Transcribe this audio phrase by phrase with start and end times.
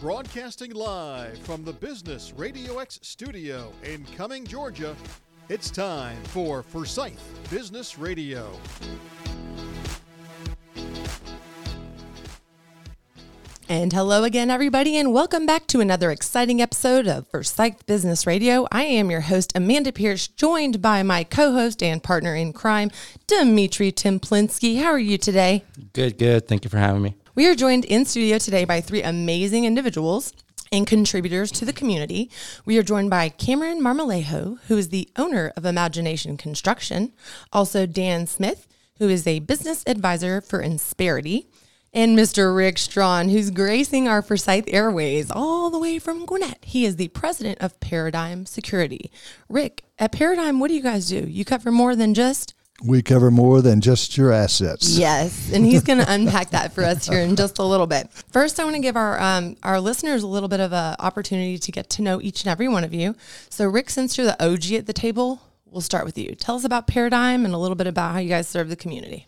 [0.00, 4.94] Broadcasting live from the Business Radio X studio in Cumming, Georgia,
[5.48, 7.20] it's time for Forsyth
[7.50, 8.52] Business Radio.
[13.68, 18.68] And hello again, everybody, and welcome back to another exciting episode of Forsyth Business Radio.
[18.70, 22.92] I am your host, Amanda Pearch, joined by my co host and partner in crime,
[23.26, 24.80] Dimitri Teplinskiy.
[24.80, 25.64] How are you today?
[25.92, 26.46] Good, good.
[26.46, 27.16] Thank you for having me.
[27.38, 30.32] We are joined in studio today by three amazing individuals
[30.72, 32.32] and contributors to the community.
[32.64, 37.12] We are joined by Cameron Marmolejo, who is the owner of Imagination Construction,
[37.52, 38.66] also Dan Smith,
[38.98, 41.46] who is a business advisor for Insperity,
[41.94, 42.56] and Mr.
[42.56, 46.58] Rick Strawn, who's gracing our Forsyth Airways all the way from Gwinnett.
[46.62, 49.12] He is the president of Paradigm Security.
[49.48, 51.20] Rick, at Paradigm, what do you guys do?
[51.20, 54.96] You cover more than just we cover more than just your assets.
[54.96, 58.10] Yes, and he's going to unpack that for us here in just a little bit.
[58.32, 61.58] First, I want to give our um, our listeners a little bit of an opportunity
[61.58, 63.16] to get to know each and every one of you.
[63.50, 66.34] So, Rick, since you're the OG at the table, we'll start with you.
[66.34, 69.26] Tell us about Paradigm and a little bit about how you guys serve the community.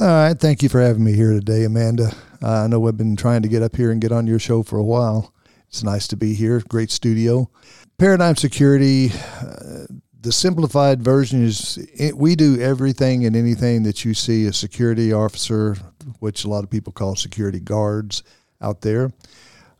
[0.00, 2.10] All right, thank you for having me here today, Amanda.
[2.42, 4.64] Uh, I know I've been trying to get up here and get on your show
[4.64, 5.32] for a while.
[5.68, 6.60] It's nice to be here.
[6.68, 7.48] Great studio.
[7.96, 9.12] Paradigm Security.
[9.40, 9.86] Uh,
[10.24, 15.12] the simplified version is it, we do everything and anything that you see a security
[15.12, 15.76] officer,
[16.18, 18.22] which a lot of people call security guards
[18.62, 19.10] out there.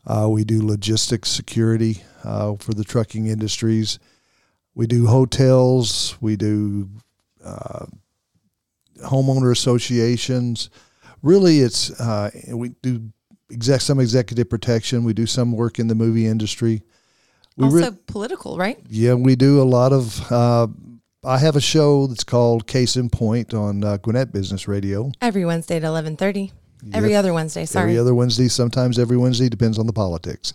[0.05, 3.97] Uh, we do logistics security uh, for the trucking industries.
[4.75, 6.15] We do hotels.
[6.21, 6.89] We do
[7.43, 7.87] uh,
[9.03, 10.69] homeowner associations.
[11.23, 13.11] Really, it's uh, we do
[13.51, 15.05] exec, some executive protection.
[15.05, 16.83] We do some work in the movie industry.
[17.57, 18.79] We also re- political, right?
[18.89, 20.31] Yeah, we do a lot of.
[20.31, 20.67] Uh,
[21.23, 25.45] I have a show that's called Case in Point on uh, Gwinnett Business Radio every
[25.45, 26.51] Wednesday at eleven thirty.
[26.93, 27.91] Every other Wednesday, sorry.
[27.91, 30.53] Every other Wednesday, sometimes every Wednesday, depends on the politics.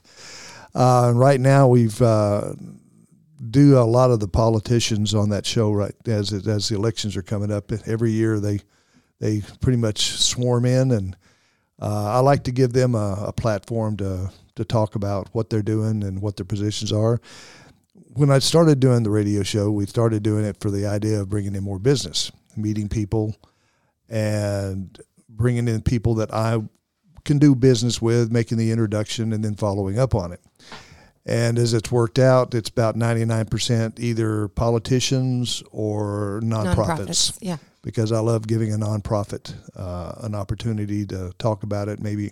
[0.75, 2.53] Uh, right now, we've uh,
[3.51, 7.23] do a lot of the politicians on that show right as as the elections are
[7.23, 7.73] coming up.
[7.87, 8.61] Every year, they
[9.19, 11.17] they pretty much swarm in, and
[11.81, 15.63] uh, I like to give them a, a platform to to talk about what they're
[15.63, 17.21] doing and what their positions are.
[18.15, 21.29] When I started doing the radio show, we started doing it for the idea of
[21.29, 23.37] bringing in more business, meeting people,
[24.09, 26.59] and bringing in people that I
[27.25, 30.41] can do business with, making the introduction, and then following up on it.
[31.25, 36.75] And as it's worked out, it's about 99% either politicians or nonprofits.
[36.75, 37.57] nonprofits yeah.
[37.83, 42.31] Because I love giving a nonprofit uh, an opportunity to talk about it, maybe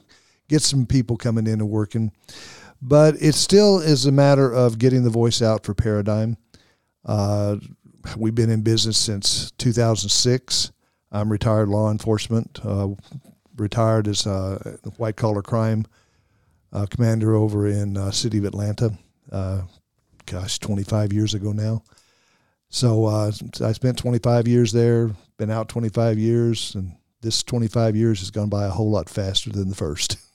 [0.49, 2.13] get some people coming in and working.
[2.83, 6.37] But it still is a matter of getting the voice out for Paradigm.
[7.05, 7.57] Uh,
[8.17, 10.73] we've been in business since 2006.
[11.11, 12.89] I'm retired law enforcement, uh,
[13.57, 15.87] retired as a white collar crime
[16.73, 18.91] uh, commander over in uh, city of Atlanta.
[19.31, 19.63] Uh,
[20.27, 21.83] gosh, 25 years ago now.
[22.71, 23.33] So uh,
[23.65, 28.51] I spent 25 years there, been out 25 years, and this 25 years has gone
[28.51, 30.19] by a whole lot faster than the first.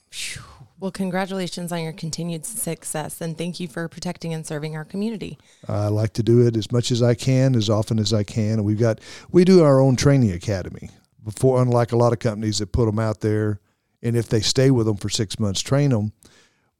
[0.79, 5.37] Well, congratulations on your continued success, and thank you for protecting and serving our community.
[5.65, 8.55] I like to do it as much as I can, as often as I can,
[8.55, 8.99] and we've got
[9.31, 10.89] we do our own training academy.
[11.23, 13.61] Before, unlike a lot of companies that put them out there,
[14.01, 16.11] and if they stay with them for six months, train them.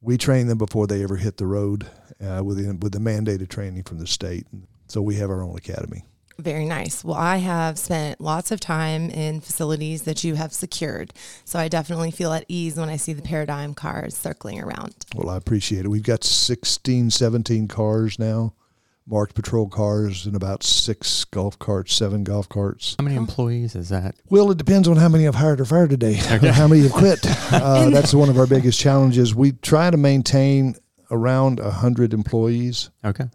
[0.01, 1.87] We train them before they ever hit the road
[2.21, 4.45] uh, with the, with the mandated training from the state.
[4.87, 6.03] So we have our own academy.
[6.39, 7.03] Very nice.
[7.03, 11.13] Well, I have spent lots of time in facilities that you have secured.
[11.45, 14.95] So I definitely feel at ease when I see the Paradigm cars circling around.
[15.15, 15.89] Well, I appreciate it.
[15.89, 18.53] We've got 16, 17 cars now,
[19.05, 22.95] marked patrol cars, and about six golf carts, seven golf carts.
[22.97, 24.15] How many employees is that?
[24.29, 26.49] Well, it depends on how many I've hired or fired today, okay.
[26.49, 27.25] how many have quit.
[27.53, 29.35] Uh, that's one of our biggest challenges.
[29.35, 30.75] We try to maintain
[31.11, 32.89] around 100 employees.
[33.05, 33.25] Okay.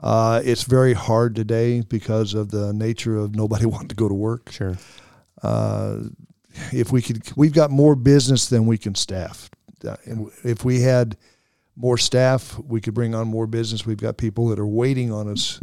[0.00, 4.14] Uh, it's very hard today because of the nature of nobody wanting to go to
[4.14, 4.50] work.
[4.50, 4.76] Sure.
[5.42, 6.00] Uh,
[6.72, 9.50] if we could, we've got more business than we can staff.
[9.86, 11.16] Uh, and if we had
[11.76, 13.86] more staff, we could bring on more business.
[13.86, 15.62] We've got people that are waiting on us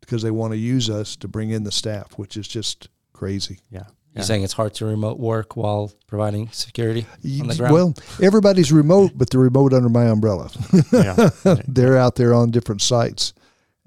[0.00, 3.60] because they want to use us to bring in the staff, which is just crazy.
[3.70, 3.84] Yeah.
[4.12, 4.26] You're yeah.
[4.26, 7.06] saying it's hard to remote work while providing security
[7.40, 7.72] on the ground?
[7.72, 10.50] Well, everybody's remote, but they're remote under my umbrella.
[10.92, 11.30] yeah.
[11.66, 13.32] they're out there on different sites.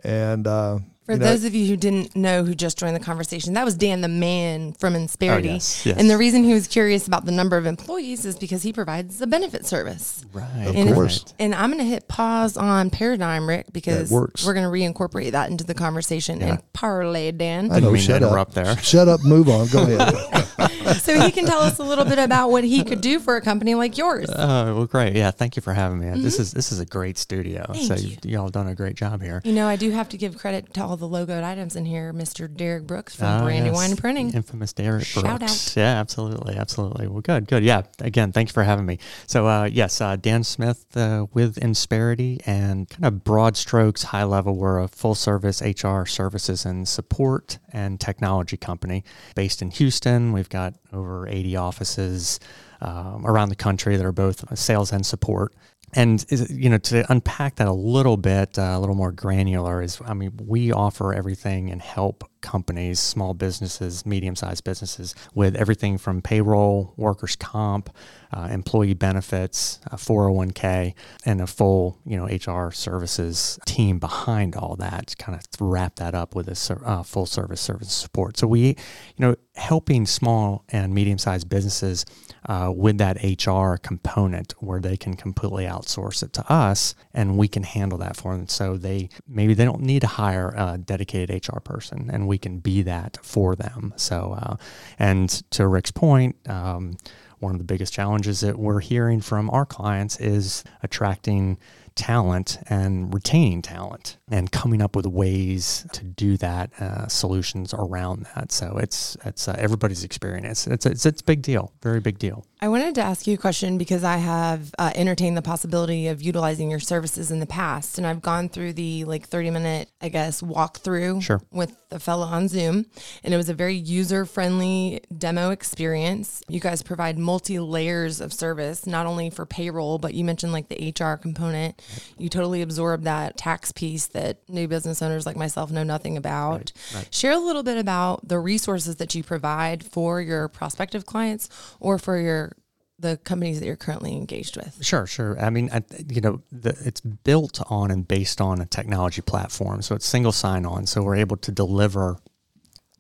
[0.08, 3.02] And uh, for you know, those of you who didn't know who just joined the
[3.02, 5.50] conversation, that was Dan the man from Insperity.
[5.50, 5.98] Oh, yes, yes.
[5.98, 9.22] And the reason he was curious about the number of employees is because he provides
[9.22, 10.26] a benefit service.
[10.32, 10.66] Right.
[10.66, 11.24] Of and course.
[11.24, 15.32] If, and I'm going to hit pause on Paradigm, Rick, because we're going to reincorporate
[15.32, 16.48] that into the conversation yeah.
[16.48, 17.72] and parlay, Dan.
[17.72, 18.54] I know, we shut up.
[18.54, 18.78] there.
[18.78, 19.68] Shut up, move on.
[19.68, 20.72] Go ahead.
[20.94, 23.42] So he can tell us a little bit about what he could do for a
[23.42, 24.30] company like yours.
[24.34, 25.16] Oh, well, great.
[25.16, 26.08] Yeah, thank you for having me.
[26.08, 26.24] Mm-hmm.
[26.24, 27.66] This is this is a great studio.
[27.72, 28.18] Thank so you.
[28.24, 29.42] you all done a great job here.
[29.44, 32.14] You know, I do have to give credit to all the logoed items in here,
[32.14, 32.54] Mr.
[32.54, 34.00] Derek Brooks from uh, Brandy yes.
[34.00, 34.34] Printing.
[34.34, 35.78] Infamous Derek Shout Brooks.
[35.78, 35.82] Out.
[35.82, 37.08] Yeah, absolutely, absolutely.
[37.08, 37.64] Well, good, good.
[37.64, 39.00] Yeah, again, thanks for having me.
[39.28, 44.24] So, uh, yes, uh, Dan Smith uh, with Insperity and kind of broad strokes, high
[44.24, 44.56] level.
[44.56, 49.04] We're a full service HR services and support and technology company
[49.36, 50.32] based in Houston.
[50.32, 52.40] We've got over 80 offices
[52.82, 55.54] um, around the country that are both sales and support.
[55.94, 60.02] And you know, to unpack that a little bit, uh, a little more granular, is
[60.06, 66.22] I mean, we offer everything and help companies, small businesses, medium-sized businesses, with everything from
[66.22, 67.90] payroll, workers' comp,
[68.32, 70.94] uh, employee benefits, 401k,
[71.26, 75.08] and a full you know HR services team behind all that.
[75.08, 78.38] To kind of wrap that up with a uh, full service service support.
[78.38, 78.76] So we, you
[79.20, 82.06] know, helping small and medium-sized businesses
[82.46, 87.48] uh, with that HR component where they can completely outsource it to us and we
[87.48, 88.48] can handle that for them.
[88.48, 92.60] So they maybe they don't need to hire a dedicated HR person and we can
[92.60, 93.94] be that for them.
[93.96, 94.56] So, uh,
[95.00, 96.98] and to Rick's point, um,
[97.40, 101.58] one of the biggest challenges that we're hearing from our clients is attracting
[101.98, 108.28] talent and retaining talent and coming up with ways to do that, uh, solutions around
[108.36, 108.52] that.
[108.52, 110.68] So it's it's uh, everybody's experience.
[110.68, 112.46] It's, it's it's a big deal, very big deal.
[112.62, 116.22] I wanted to ask you a question because I have uh, entertained the possibility of
[116.22, 120.10] utilizing your services in the past, and I've gone through the like thirty minute, I
[120.10, 121.42] guess, walkthrough sure.
[121.52, 122.86] with a fellow on Zoom,
[123.24, 126.44] and it was a very user friendly demo experience.
[126.48, 130.70] You guys provide multi layers of service, not only for payroll, but you mentioned like
[130.70, 131.82] the HR component.
[132.18, 136.52] You totally absorb that tax piece that new business owners like myself know nothing about.
[136.52, 137.14] Right, right.
[137.14, 141.50] Share a little bit about the resources that you provide for your prospective clients
[141.80, 142.54] or for your
[143.00, 144.84] the companies that you're currently engaged with?
[144.84, 145.40] Sure, sure.
[145.40, 149.82] I mean, I, you know, the, it's built on and based on a technology platform,
[149.82, 150.88] so it's single sign-on.
[150.88, 152.18] So we're able to deliver,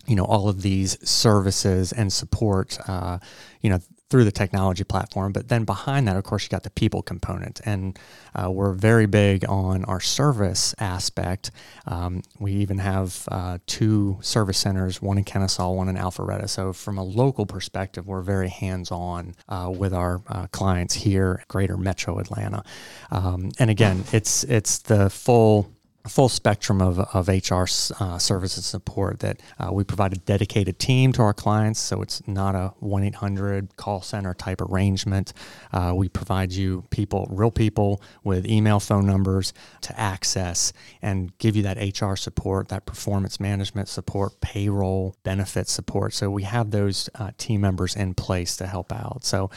[0.06, 3.18] you know, all of these services and support, uh,
[3.62, 5.33] you know, through the technology platform.
[5.33, 7.59] But then behind that, of course, you got the people component.
[7.65, 8.00] And
[8.33, 11.51] uh, we're very big on our service aspect.
[11.86, 16.50] Um, we even have uh, two service centers, one in Kennesaw, one in Alpharetta.
[16.50, 21.44] So, from a local perspective, we're very hands on uh, with our uh, clients here,
[21.48, 22.63] greater metro Atlanta.
[23.12, 25.76] Um, and again, it's, it's the full
[26.07, 27.65] full spectrum of, of HR
[28.00, 31.80] uh, services support that uh, we provide a dedicated team to our clients.
[31.80, 35.33] So it's not a 1 800 call center type arrangement.
[35.71, 41.56] Uh, we provide you people, real people with email, phone numbers to access and give
[41.56, 46.13] you that HR support, that performance management support, payroll, benefit support.
[46.13, 49.24] So we have those uh, team members in place to help out.
[49.24, 49.50] So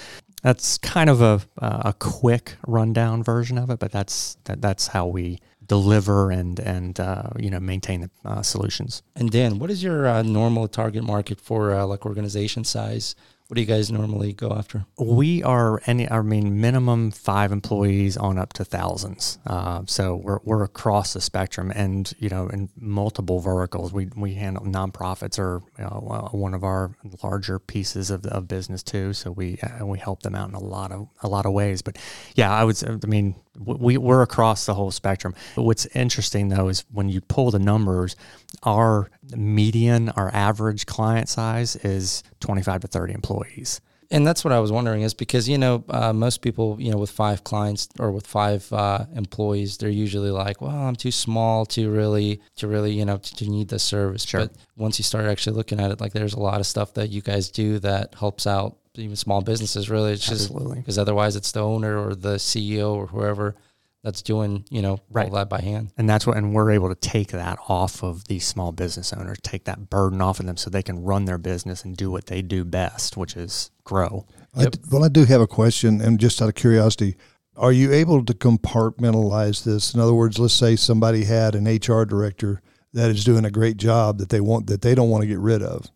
[0.42, 5.06] that's kind of a, a quick rundown version of it, but that's that, that's how
[5.06, 5.38] we
[5.70, 9.02] deliver and and uh, you know maintain the uh, solutions.
[9.14, 13.14] And Dan, what is your uh, normal target market for uh, like organization size?
[13.46, 14.86] What do you guys normally go after?
[14.96, 19.40] We are any, I mean, minimum five employees on up to thousands.
[19.44, 23.92] Uh, so we're, we're across the spectrum, and you know, in multiple verticals.
[23.92, 26.94] We we handle nonprofits are you know, one of our
[27.24, 29.12] larger pieces of, of business too.
[29.14, 31.82] So we uh, we help them out in a lot of a lot of ways.
[31.82, 31.98] But
[32.36, 32.76] yeah, I would.
[32.84, 35.34] I mean, we we're across the whole spectrum.
[35.54, 38.16] But what's interesting though is when you pull the numbers,
[38.62, 43.80] our median, our average client size is 25 to 30 employees.
[44.12, 46.98] And that's what I was wondering is because, you know, uh, most people, you know,
[46.98, 51.64] with five clients or with five uh, employees, they're usually like, well, I'm too small
[51.66, 54.24] to really, to really, you know, to, to need this service.
[54.24, 54.40] Sure.
[54.40, 57.10] But once you start actually looking at it, like there's a lot of stuff that
[57.10, 60.12] you guys do that helps out even small businesses really.
[60.12, 63.54] It's just because otherwise it's the owner or the CEO or whoever
[64.02, 65.28] that's doing you know right.
[65.28, 65.92] all that by hand.
[65.96, 69.38] And that's what and we're able to take that off of these small business owners
[69.42, 72.26] take that burden off of them so they can run their business and do what
[72.26, 74.26] they do best which is grow.
[74.56, 77.16] I, well i do have a question and just out of curiosity
[77.56, 79.92] are you able to compartmentalize this?
[79.92, 83.76] In other words let's say somebody had an hr director that is doing a great
[83.76, 85.90] job that they want that they don't want to get rid of.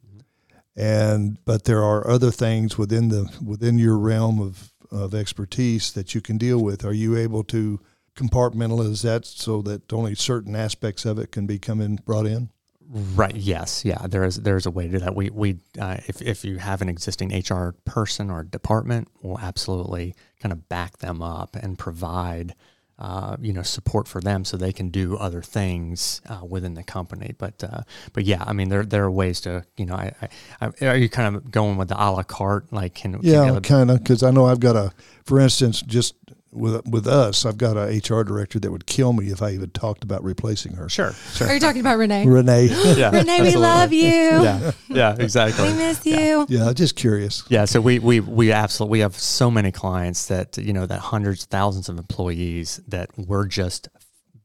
[0.77, 6.15] And but there are other things within the within your realm of of expertise that
[6.15, 6.85] you can deal with.
[6.85, 7.81] Are you able to
[8.15, 12.51] compartmentalize that so that only certain aspects of it can be come in brought in?
[12.89, 13.35] Right.
[13.35, 13.85] Yes.
[13.85, 14.07] Yeah.
[14.07, 15.15] There is there is a way to do that.
[15.15, 20.15] We we uh, if if you have an existing HR person or department, we'll absolutely
[20.41, 22.55] kind of back them up and provide
[22.99, 26.83] uh, you know support for them so they can do other things uh, within the
[26.85, 27.35] company.
[27.37, 30.13] But uh, but yeah, I mean there there are ways to you know I,
[30.61, 33.59] I, I are you kind of going with the a la carte like can, yeah
[33.61, 34.93] kind of because I know I've got a
[35.25, 36.15] for instance just
[36.55, 39.71] with with us, I've got a HR director that would kill me if I even
[39.71, 40.89] talked about replacing her.
[40.89, 41.49] Sure, sure.
[41.49, 42.27] Are you talking about Renee?
[42.27, 42.67] Renee.
[42.97, 44.09] yeah, Renee, we love you.
[44.09, 45.69] Yeah, yeah, exactly.
[45.69, 46.47] We miss you.
[46.49, 47.45] Yeah, just curious.
[47.49, 51.01] Yeah, so we we we absolutely we have so many clients that you know that
[51.01, 53.89] hundreds, thousands of employees that we're just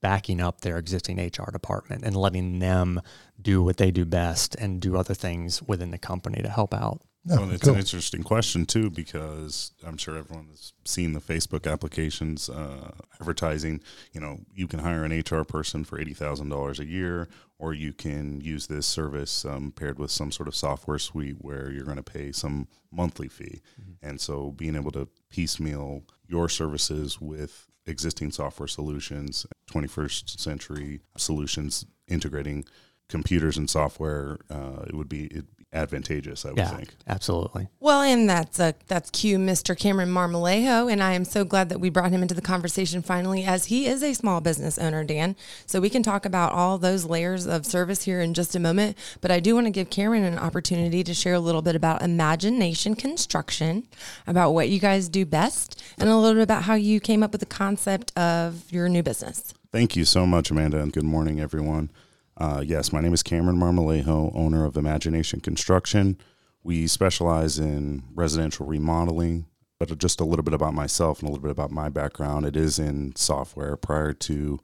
[0.02, 3.02] backing up their existing HR department and letting them
[3.42, 7.02] do what they do best and do other things within the company to help out.
[7.30, 7.74] Oh, well, it's cool.
[7.74, 13.82] an interesting question too because I'm sure everyone has seen the Facebook applications uh, advertising.
[14.14, 17.74] You know, you can hire an HR person for eighty thousand dollars a year, or
[17.74, 21.84] you can use this service um, paired with some sort of software suite where you're
[21.84, 23.62] going to pay some monthly fee.
[23.80, 24.08] Mm-hmm.
[24.08, 31.86] And so, being able to piecemeal your services with existing software solutions, 21st century solutions
[32.08, 32.64] integrating
[33.10, 36.96] computers and software, uh, it would be it advantageous, I would yeah, think.
[37.08, 37.68] Absolutely.
[37.80, 39.78] Well, and that's a that's cue Mr.
[39.78, 43.44] Cameron Marmolejo, and I am so glad that we brought him into the conversation finally,
[43.44, 45.36] as he is a small business owner, Dan.
[45.66, 48.98] So we can talk about all those layers of service here in just a moment.
[49.22, 52.02] But I do want to give Cameron an opportunity to share a little bit about
[52.02, 53.88] Imagination Construction,
[54.26, 57.32] about what you guys do best, and a little bit about how you came up
[57.32, 59.54] with the concept of your new business.
[59.72, 61.92] Thank you so much, Amanda, and good morning, everyone.
[62.40, 66.18] Uh, yes, my name is Cameron Marmolejo, owner of Imagination Construction.
[66.64, 69.46] We specialize in residential remodeling,
[69.78, 72.46] but just a little bit about myself and a little bit about my background.
[72.46, 73.76] It is in software.
[73.76, 74.58] Prior to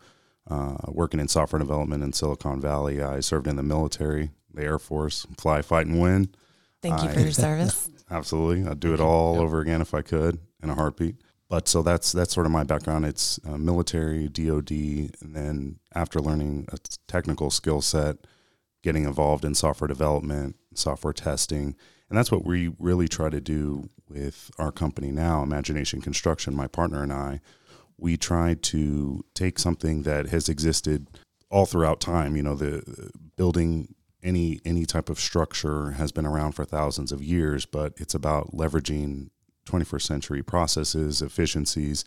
[0.49, 4.79] uh, working in software development in Silicon Valley, I served in the military, the Air
[4.79, 6.33] Force, fly, fight, and win.
[6.81, 7.89] Thank you for your service.
[8.09, 8.69] absolutely.
[8.69, 9.43] I'd do it all yep.
[9.43, 11.17] over again if I could in a heartbeat
[11.49, 13.05] but so that's that's sort of my background.
[13.05, 18.17] It's uh, military, DoD, and then after learning a technical skill set,
[18.83, 21.75] getting involved in software development, software testing,
[22.09, 26.55] and that's what we really try to do with our company now, Imagination Construction.
[26.55, 27.41] My partner and I,
[27.97, 31.07] we try to take something that has existed
[31.49, 32.35] all throughout time.
[32.35, 37.21] You know, the building any any type of structure has been around for thousands of
[37.21, 39.29] years, but it's about leveraging
[39.65, 42.05] 21st century processes, efficiencies,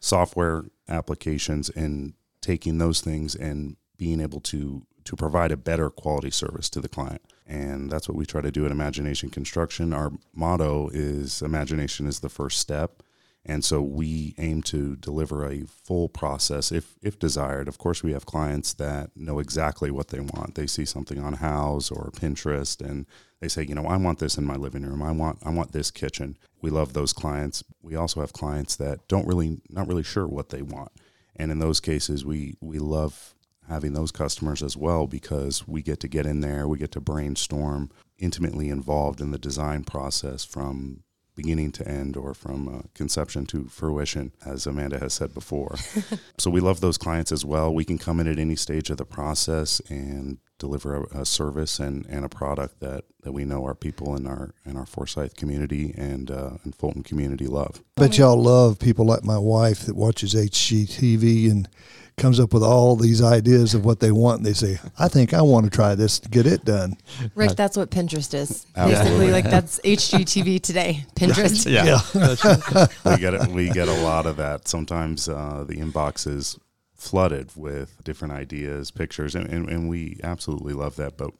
[0.00, 6.30] software applications, and taking those things and being able to to provide a better quality
[6.30, 7.22] service to the client.
[7.46, 9.92] And that's what we try to do at Imagination Construction.
[9.92, 13.02] Our motto is imagination is the first step.
[13.50, 17.66] And so we aim to deliver a full process if, if desired.
[17.66, 20.54] Of course, we have clients that know exactly what they want.
[20.54, 23.06] They see something on Houzz or Pinterest and
[23.40, 25.02] they say, you know, I want this in my living room.
[25.02, 26.38] I want I want this kitchen.
[26.62, 27.64] We love those clients.
[27.82, 30.92] We also have clients that don't really not really sure what they want.
[31.34, 33.34] And in those cases we we love
[33.68, 37.00] having those customers as well because we get to get in there, we get to
[37.00, 41.02] brainstorm, intimately involved in the design process from
[41.40, 45.76] beginning to end or from uh, conception to fruition, as Amanda has said before.
[46.38, 47.72] so we love those clients as well.
[47.72, 51.78] We can come in at any stage of the process and deliver a, a, service
[51.78, 55.34] and, and a product that, that we know our people in our in our Forsyth
[55.34, 57.80] community and uh, and Fulton community love.
[57.96, 61.70] I bet y'all love people like my wife that watches HGTV and
[62.20, 65.32] comes up with all these ideas of what they want and they say i think
[65.32, 66.96] i want to try this to get it done.
[67.34, 68.66] Rick that's what pinterest is.
[68.74, 71.70] Basically like that's hgtv today pinterest.
[71.70, 73.10] Yeah, yeah.
[73.10, 74.68] we get it we get a lot of that.
[74.68, 76.58] Sometimes uh, the inbox is
[76.94, 81.30] flooded with different ideas pictures and, and, and we absolutely love that but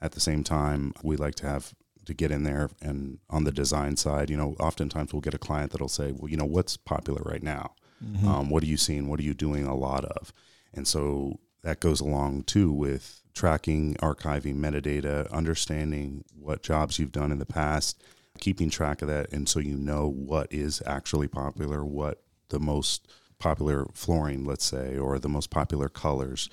[0.00, 1.74] at the same time we like to have
[2.06, 5.38] to get in there and on the design side you know oftentimes we'll get a
[5.38, 8.28] client that'll say well you know what's popular right now Mm-hmm.
[8.28, 9.08] Um, what are you seeing?
[9.08, 10.32] What are you doing a lot of?
[10.72, 17.32] And so that goes along too with tracking, archiving metadata, understanding what jobs you've done
[17.32, 18.02] in the past,
[18.38, 19.32] keeping track of that.
[19.32, 23.06] And so you know what is actually popular, what the most
[23.38, 26.48] popular flooring, let's say, or the most popular colors.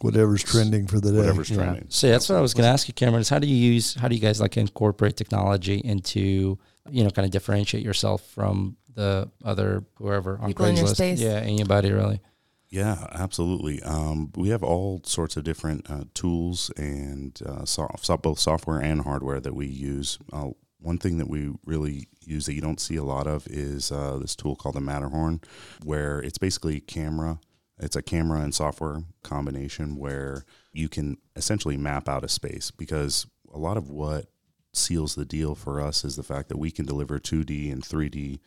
[0.00, 1.18] Whatever's trending for the day.
[1.18, 1.82] Whatever's trending.
[1.82, 1.88] Yeah.
[1.88, 3.20] So that's what I was going to ask you, Cameron.
[3.20, 6.58] Is how do you use, how do you guys like incorporate technology into,
[6.90, 11.18] you know, kind of differentiate yourself from the other whoever on People Craigslist.
[11.18, 12.20] Yeah, anybody really.
[12.68, 13.80] Yeah, absolutely.
[13.82, 19.02] Um, we have all sorts of different uh, tools and uh, soft, both software and
[19.02, 20.18] hardware that we use.
[20.32, 20.48] Uh,
[20.80, 24.18] one thing that we really use that you don't see a lot of is uh,
[24.20, 25.44] this tool called the Matterport,
[25.84, 27.38] where it's basically a camera.
[27.78, 33.26] It's a camera and software combination where you can essentially map out a space because
[33.54, 34.26] a lot of what
[34.74, 38.40] seals the deal for us is the fact that we can deliver 2D and 3D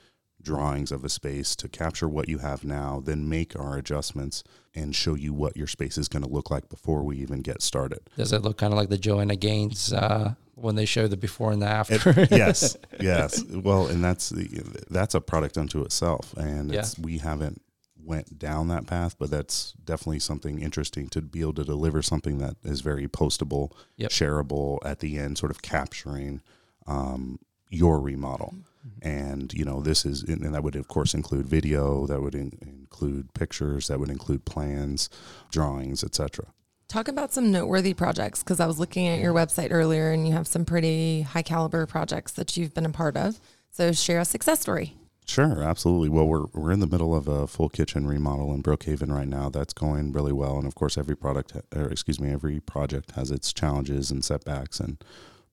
[0.43, 4.43] drawings of a space to capture what you have now, then make our adjustments
[4.74, 7.62] and show you what your space is going to look like before we even get
[7.62, 8.00] started.
[8.17, 11.51] Does it look kind of like the Joanna Gaines uh, when they show the before
[11.51, 12.19] and the after?
[12.21, 13.43] It, yes, yes.
[13.43, 16.86] Well, and that's the, that's a product unto itself, and yeah.
[17.00, 17.62] we haven't
[18.03, 22.39] went down that path, but that's definitely something interesting to be able to deliver something
[22.39, 24.12] that is very postable, yep.
[24.12, 26.41] shareable at the end, sort of capturing
[26.88, 28.53] um, your remodel.
[28.55, 28.71] Mm-hmm.
[29.02, 32.58] And you know, this is, and that would of course include video, that would in,
[32.62, 35.10] include pictures, that would include plans,
[35.52, 36.46] drawings, etc.
[36.88, 40.34] Talk about some noteworthy projects because I was looking at your website earlier, and you
[40.34, 43.40] have some pretty high caliber projects that you've been a part of.
[43.72, 44.98] So share a success story.
[45.26, 46.10] Sure, absolutely.
[46.10, 49.50] Well, we're we're in the middle of a full kitchen remodel in Brookhaven right now.
[49.50, 53.32] That's going really well, and of course, every product, or excuse me, every project has
[53.32, 55.02] its challenges and setbacks, and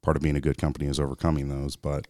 [0.03, 1.77] part of being a good company is overcoming those.
[1.77, 2.09] But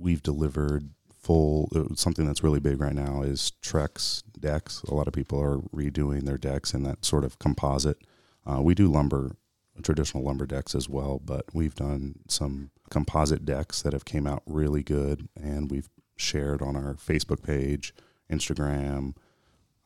[0.00, 0.90] we've delivered
[1.20, 4.82] full uh, something that's really big right now is Trex decks.
[4.88, 7.98] A lot of people are redoing their decks in that sort of composite.
[8.46, 9.36] Uh, we do lumber,
[9.82, 14.42] traditional lumber decks as well, but we've done some composite decks that have came out
[14.46, 17.94] really good, and we've shared on our Facebook page,
[18.30, 19.14] Instagram,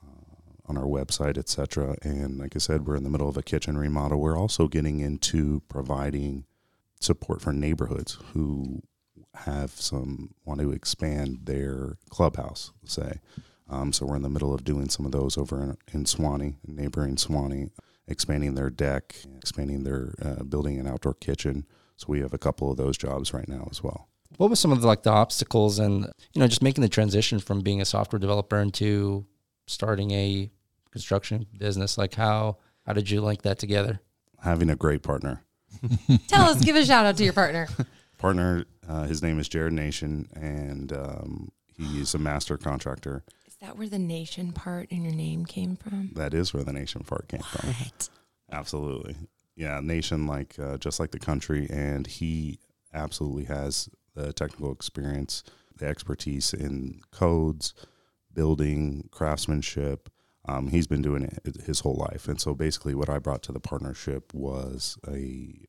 [0.02, 1.96] uh, on our website, etc.
[2.02, 4.20] And like I said, we're in the middle of a kitchen remodel.
[4.20, 6.44] We're also getting into providing
[7.00, 8.82] support for neighborhoods who
[9.34, 13.20] have some want to expand their clubhouse, say.
[13.68, 16.56] Um, so we're in the middle of doing some of those over in, in Suwanee,
[16.66, 17.70] neighboring Suwanee,
[18.06, 21.66] expanding their deck, expanding their uh, building an outdoor kitchen.
[21.96, 24.08] So we have a couple of those jobs right now as well.
[24.36, 27.38] What was some of the, like the obstacles and you know just making the transition
[27.38, 29.26] from being a software developer into
[29.66, 30.50] starting a
[30.90, 31.96] construction business?
[31.96, 34.00] Like how how did you link that together?
[34.42, 35.42] Having a great partner.
[36.28, 37.68] Tell us, give a shout out to your partner.
[38.24, 43.22] partner, uh, his name is Jared Nation, and um, he's a master contractor.
[43.46, 46.08] Is that where the nation part in your name came from?
[46.14, 47.50] That is where the nation part came what?
[47.50, 47.74] from.
[48.50, 49.14] Absolutely,
[49.56, 52.60] yeah, nation like uh, just like the country, and he
[52.94, 55.44] absolutely has the technical experience,
[55.76, 57.74] the expertise in codes,
[58.32, 60.08] building, craftsmanship.
[60.48, 63.52] Um, he's been doing it his whole life, and so basically, what I brought to
[63.52, 65.66] the partnership was a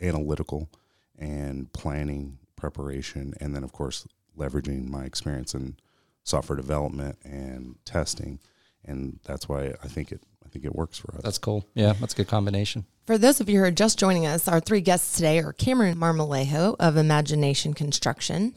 [0.00, 0.70] analytical
[1.18, 5.76] and planning preparation, and then of course leveraging my experience in
[6.24, 8.38] software development and testing,
[8.84, 11.22] and that's why I think it I think it works for us.
[11.22, 11.66] That's cool.
[11.74, 12.86] Yeah, that's a good combination.
[13.08, 15.96] For those of you who are just joining us, our three guests today are Cameron
[15.96, 18.52] Marmolejo of Imagination Construction,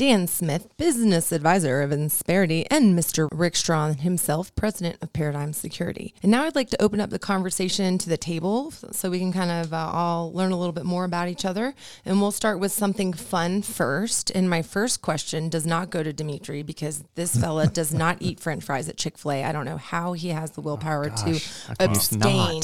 [0.00, 3.28] Dan Smith, business advisor of Insperity, and Mr.
[3.30, 6.14] Rick Strawn himself, president of Paradigm Security.
[6.22, 9.30] And now I'd like to open up the conversation to the table so we can
[9.30, 11.74] kind of uh, all learn a little bit more about each other.
[12.06, 14.30] And we'll start with something fun first.
[14.30, 18.40] And my first question does not go to Dimitri because this fella does not eat
[18.40, 19.44] french fries at Chick fil A.
[19.44, 21.40] I don't know how he has the willpower oh, to
[21.78, 22.62] abstain.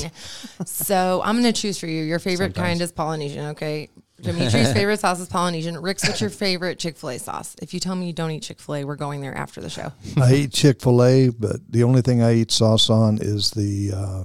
[0.65, 2.05] so I'm going to choose for you.
[2.05, 2.69] Your favorite Sometimes.
[2.69, 3.89] kind is Polynesian, okay?
[4.23, 5.77] Dimitri's favorite sauce is Polynesian.
[5.77, 7.57] Rick's, what's your favorite Chick fil A sauce?
[7.61, 9.69] If you tell me you don't eat Chick fil A, we're going there after the
[9.69, 9.93] show.
[10.17, 13.93] I eat Chick fil A, but the only thing I eat sauce on is the
[13.95, 14.25] uh,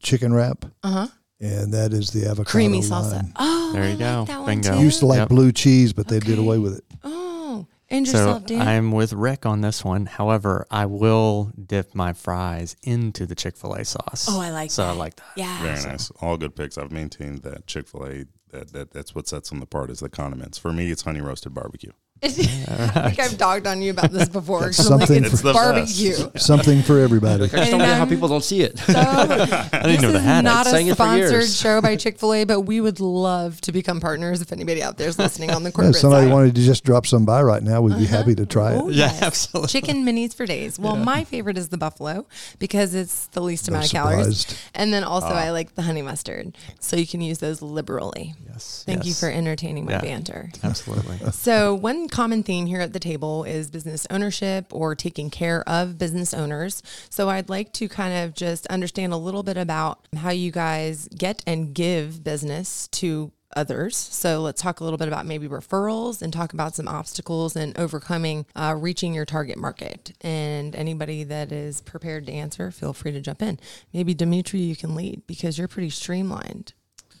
[0.00, 0.64] chicken wrap.
[0.84, 1.06] Uh huh.
[1.40, 3.30] And that is the avocado creamy salsa.
[3.36, 4.24] Oh, there you go.
[4.28, 4.78] Like Bingo.
[4.78, 5.28] Used to like yep.
[5.28, 6.26] blue cheese, but they okay.
[6.26, 6.84] did away with it.
[7.90, 8.66] And yourself, so Dan?
[8.66, 10.06] I'm with Rick on this one.
[10.06, 14.26] However, I will dip my fries into the Chick Fil A sauce.
[14.28, 14.74] Oh, I like that.
[14.74, 14.90] so that.
[14.90, 15.32] I like that.
[15.36, 16.10] Yeah, very nice.
[16.20, 16.76] All good picks.
[16.76, 20.08] I've maintained that Chick Fil A that, that that's what sets them apart is the
[20.08, 20.58] condiments.
[20.58, 21.92] For me, it's honey roasted barbecue.
[22.24, 24.72] I think I've dogged on you about this before.
[24.72, 26.14] something like, it's for, barbecue.
[26.36, 27.42] Something for everybody.
[27.42, 28.76] Like, I just don't know how people don't see it.
[28.76, 30.42] So, I didn't know the hat.
[30.42, 34.40] Not a sponsored show by Chick Fil A, but we would love to become partners
[34.40, 36.32] if anybody out there is listening on the corporate yeah, somebody side.
[36.32, 38.16] wanted to just drop some by right now, we'd be uh-huh.
[38.16, 38.78] happy to try it.
[38.82, 39.22] Oh, yeah, yes.
[39.22, 39.68] absolutely.
[39.68, 40.76] Chicken minis for days.
[40.76, 41.04] Well, yeah.
[41.04, 42.26] my favorite is the buffalo
[42.58, 44.48] because it's the least They're amount of surprised.
[44.48, 47.62] calories, and then also uh, I like the honey mustard, so you can use those
[47.62, 48.34] liberally.
[48.50, 48.82] Yes.
[48.86, 49.06] Thank yes.
[49.06, 50.50] you for entertaining my yeah, banter.
[50.64, 51.18] Absolutely.
[51.30, 55.98] so one common theme here at the table is business ownership or taking care of
[55.98, 56.82] business owners.
[57.10, 61.08] So I'd like to kind of just understand a little bit about how you guys
[61.16, 63.96] get and give business to others.
[63.96, 67.76] So let's talk a little bit about maybe referrals and talk about some obstacles and
[67.78, 70.12] overcoming uh, reaching your target market.
[70.20, 73.58] And anybody that is prepared to answer, feel free to jump in.
[73.92, 76.72] Maybe Dimitri, you can lead because you're pretty streamlined.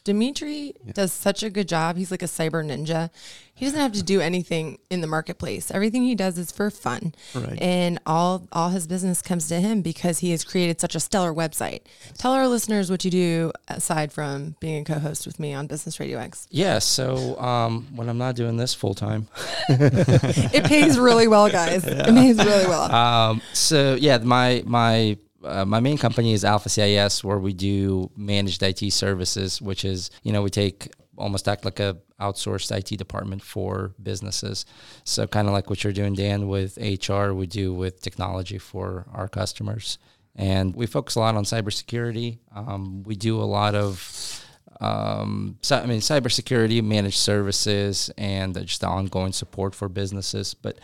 [0.08, 1.98] Dimitri does such a good job.
[1.98, 3.10] He's like a cyber ninja.
[3.54, 5.70] He doesn't have to do anything in the marketplace.
[5.70, 7.12] Everything he does is for fun.
[7.34, 7.60] Right.
[7.60, 11.34] And all all his business comes to him because he has created such a stellar
[11.34, 11.80] website.
[12.16, 16.00] Tell our listeners what you do aside from being a co-host with me on Business
[16.00, 16.46] Radio X.
[16.50, 16.78] Yeah.
[16.78, 19.28] So um, when I'm not doing this full time,
[19.68, 21.84] It pays really well, guys.
[21.86, 22.90] It pays really well.
[22.90, 28.10] um, so yeah, my my uh, my main company is Alpha CIS, where we do
[28.16, 32.96] managed IT services, which is you know we take almost act like a outsourced IT
[32.96, 34.66] department for businesses.
[35.04, 39.06] So kind of like what you're doing, Dan, with HR, we do with technology for
[39.12, 39.98] our customers,
[40.34, 42.38] and we focus a lot on cybersecurity.
[42.54, 44.44] Um, we do a lot of
[44.80, 50.54] um, so, I mean, cybersecurity, managed services, and just the ongoing support for businesses.
[50.54, 50.78] But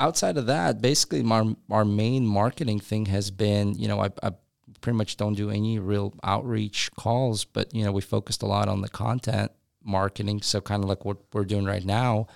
[0.00, 4.32] outside of that, basically, our, our main marketing thing has been, you know, I, I
[4.80, 8.68] pretty much don't do any real outreach calls, but, you know, we focused a lot
[8.68, 9.52] on the content
[9.84, 10.42] marketing.
[10.42, 12.26] So, kind of like what we're doing right now,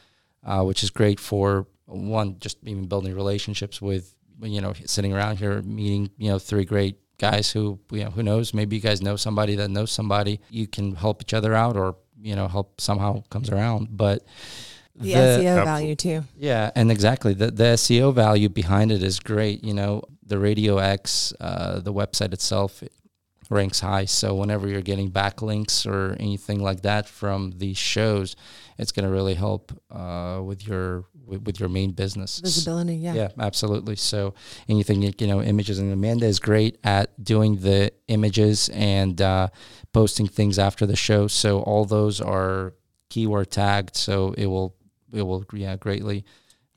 [0.45, 5.39] uh, which is great for one, just even building relationships with, you know, sitting around
[5.39, 8.55] here meeting, you know, three great guys who you know who knows?
[8.55, 10.41] Maybe you guys know somebody that knows somebody.
[10.51, 13.89] You can help each other out or you know help somehow comes around.
[13.91, 14.25] But
[14.97, 16.25] the, the SEO value too.
[16.37, 19.65] Yeah, and exactly the the SEO value behind it is great.
[19.65, 22.83] You know, the Radio X, uh, the website itself
[23.51, 24.05] ranks high.
[24.05, 28.37] So whenever you're getting backlinks or anything like that from these shows,
[28.79, 32.97] it's going to really help uh, with your with, with, your main business visibility.
[32.97, 33.97] Yeah, yeah, absolutely.
[33.97, 34.35] So
[34.69, 39.49] anything you know, images and Amanda is great at doing the images and uh,
[39.93, 41.27] posting things after the show.
[41.27, 42.75] So all those are
[43.09, 44.77] keyword tagged, so it will
[45.15, 46.25] it will yeah greatly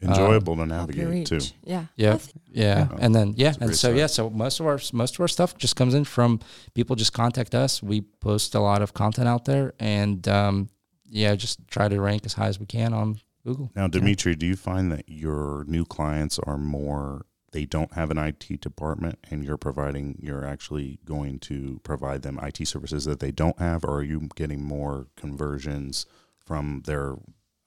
[0.01, 1.39] enjoyable um, to navigate too.
[1.63, 1.85] Yeah.
[1.95, 2.19] Yeah.
[2.51, 2.87] Yeah.
[2.99, 5.75] And then yeah, and so yeah, so most of our most of our stuff just
[5.75, 6.39] comes in from
[6.73, 7.81] people just contact us.
[7.81, 10.69] We post a lot of content out there and um,
[11.09, 13.71] yeah, just try to rank as high as we can on Google.
[13.75, 14.37] Now, Dimitri, yeah.
[14.37, 19.17] do you find that your new clients are more they don't have an IT department
[19.31, 23.85] and you're providing you're actually going to provide them IT services that they don't have
[23.85, 26.05] or are you getting more conversions
[26.37, 27.15] from their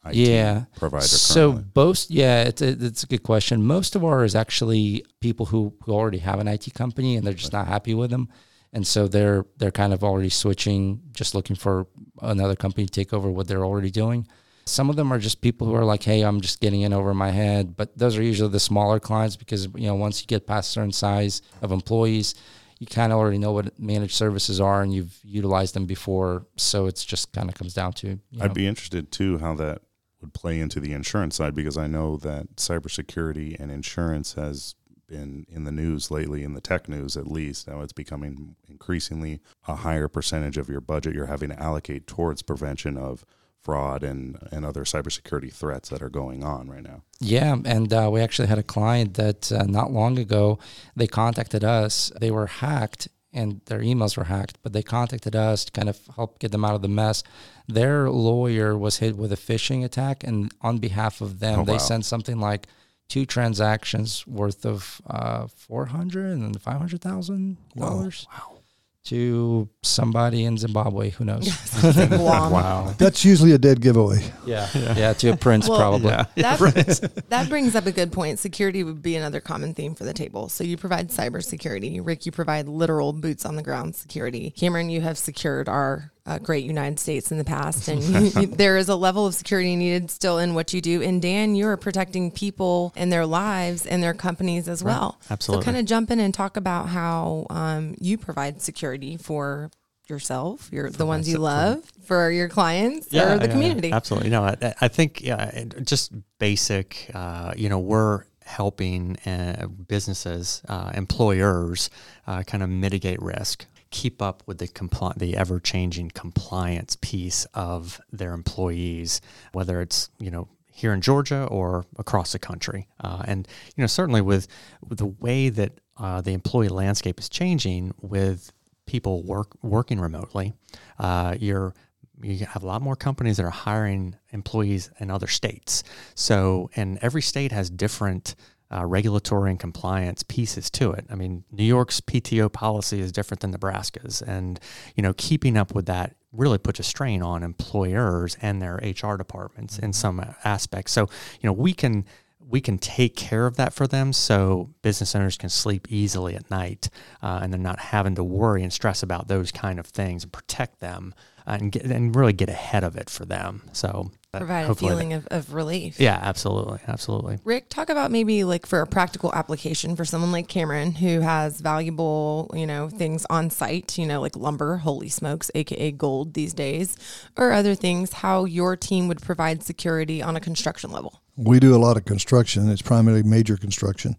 [0.06, 0.64] IT yeah.
[0.76, 1.70] provider so currently?
[1.74, 5.74] both yeah it's a, it's a good question most of ours is actually people who,
[5.84, 8.28] who already have an IT company and they're just not happy with them
[8.72, 11.86] and so they're they're kind of already switching just looking for
[12.22, 14.26] another company to take over what they're already doing
[14.70, 17.12] some of them are just people who are like, hey, I'm just getting in over
[17.12, 17.76] my head.
[17.76, 20.72] But those are usually the smaller clients because, you know, once you get past a
[20.72, 22.34] certain size of employees,
[22.78, 26.46] you kind of already know what managed services are and you've utilized them before.
[26.56, 28.18] So it's just kind of comes down to.
[28.40, 28.54] I'd know.
[28.54, 29.82] be interested too how that
[30.20, 34.74] would play into the insurance side because I know that cybersecurity and insurance has
[35.06, 37.66] been in the news lately, in the tech news at least.
[37.66, 42.42] Now it's becoming increasingly a higher percentage of your budget you're having to allocate towards
[42.42, 43.24] prevention of
[43.60, 47.02] fraud and, and other cybersecurity threats that are going on right now.
[47.20, 50.58] Yeah, and uh, we actually had a client that uh, not long ago
[50.96, 52.10] they contacted us.
[52.18, 55.98] They were hacked and their emails were hacked, but they contacted us to kind of
[56.16, 57.22] help get them out of the mess.
[57.68, 61.72] Their lawyer was hit with a phishing attack, and on behalf of them, oh, they
[61.72, 61.78] wow.
[61.78, 62.66] sent something like
[63.08, 68.26] two transactions worth of uh, four hundred and five hundred thousand dollars.
[68.32, 68.59] Wow
[69.04, 71.10] to somebody in Zimbabwe.
[71.10, 71.48] Who knows?
[72.10, 72.94] wow.
[72.98, 74.22] That's usually a dead giveaway.
[74.44, 74.68] Yeah.
[74.74, 74.96] Yeah.
[74.96, 76.10] yeah to a prince, well, probably.
[76.10, 76.56] Yeah.
[76.56, 78.38] That, that brings up a good point.
[78.38, 80.48] Security would be another common theme for the table.
[80.48, 82.00] So you provide cybersecurity.
[82.04, 84.50] Rick, you provide literal boots on the ground security.
[84.50, 88.02] Cameron, you have secured our uh, great United States in the past, and
[88.56, 91.02] there is a level of security needed still in what you do.
[91.02, 94.92] And Dan, you are protecting people and their lives and their companies as right.
[94.92, 95.20] well.
[95.28, 95.62] Absolutely.
[95.62, 99.70] So, kind of jump in and talk about how um, you provide security for
[100.08, 103.88] yourself, your the ones you love, for your clients yeah, or the yeah, community.
[103.88, 104.30] Yeah, absolutely.
[104.30, 107.10] No, I, I think yeah, just basic.
[107.12, 111.90] Uh, you know, we're helping uh, businesses, uh, employers,
[112.26, 117.44] uh, kind of mitigate risk keep up with the compli- the ever changing compliance piece
[117.54, 119.20] of their employees,
[119.52, 122.88] whether it's you know here in Georgia or across the country.
[123.00, 124.48] Uh, and you know certainly with,
[124.88, 128.52] with the way that uh, the employee landscape is changing with
[128.86, 130.52] people work working remotely,
[130.98, 131.74] uh, you're
[132.22, 135.82] you have a lot more companies that are hiring employees in other states.
[136.14, 138.34] So, and every state has different
[138.72, 141.06] uh, regulatory and compliance pieces to it.
[141.10, 144.60] I mean, New York's PTO policy is different than Nebraska's, and
[144.94, 149.16] you know, keeping up with that really puts a strain on employers and their HR
[149.16, 149.92] departments in mm-hmm.
[149.92, 150.92] some aspects.
[150.92, 151.08] So,
[151.40, 152.04] you know, we can
[152.50, 156.50] we can take care of that for them so business owners can sleep easily at
[156.50, 156.90] night
[157.22, 160.32] uh, and they're not having to worry and stress about those kind of things and
[160.32, 161.14] protect them
[161.46, 163.62] and get, and really get ahead of it for them.
[163.72, 165.98] So provide a feeling of, of relief.
[165.98, 167.38] Yeah, absolutely, absolutely.
[167.44, 171.60] Rick, talk about maybe like for a practical application for someone like Cameron who has
[171.60, 176.54] valuable, you know, things on site, you know, like lumber, holy smokes, aka gold these
[176.54, 176.96] days,
[177.36, 178.12] or other things.
[178.12, 181.20] How your team would provide security on a construction level.
[181.36, 182.68] We do a lot of construction.
[182.70, 184.16] It's primarily major construction.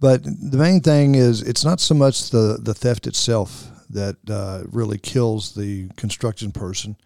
[0.00, 4.64] But the main thing is it's not so much the, the theft itself that uh,
[4.70, 6.96] really kills the construction person.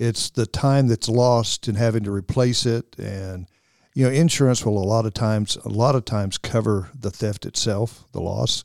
[0.00, 3.46] It's the time that's lost in having to replace it, and
[3.94, 7.44] you know, insurance will a lot of times a lot of times cover the theft
[7.44, 8.64] itself, the loss,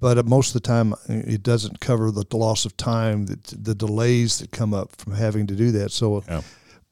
[0.00, 3.74] but most of the time uh, it doesn't cover the loss of time, the, the
[3.74, 5.90] delays that come up from having to do that.
[5.90, 6.40] So, yeah.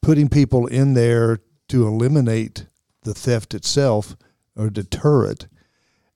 [0.03, 1.39] putting people in there
[1.69, 2.67] to eliminate
[3.03, 4.15] the theft itself
[4.55, 5.47] or deter it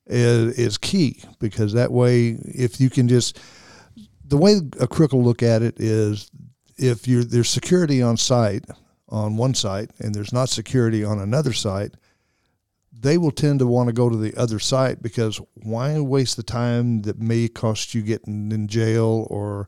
[0.06, 3.40] is, is key because that way, if you can just
[4.26, 6.30] the way a crook will look at it is
[6.78, 8.66] if you're there's security on site
[9.10, 11.96] on one site and there's not security on another site,
[12.92, 16.44] they will tend to want to go to the other site because why waste the
[16.44, 19.68] time that may cost you getting in jail or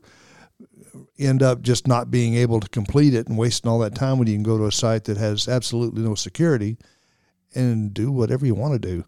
[1.18, 4.28] end up just not being able to complete it and wasting all that time when
[4.28, 6.76] you can go to a site that has absolutely no security
[7.54, 9.04] and do whatever you want to do.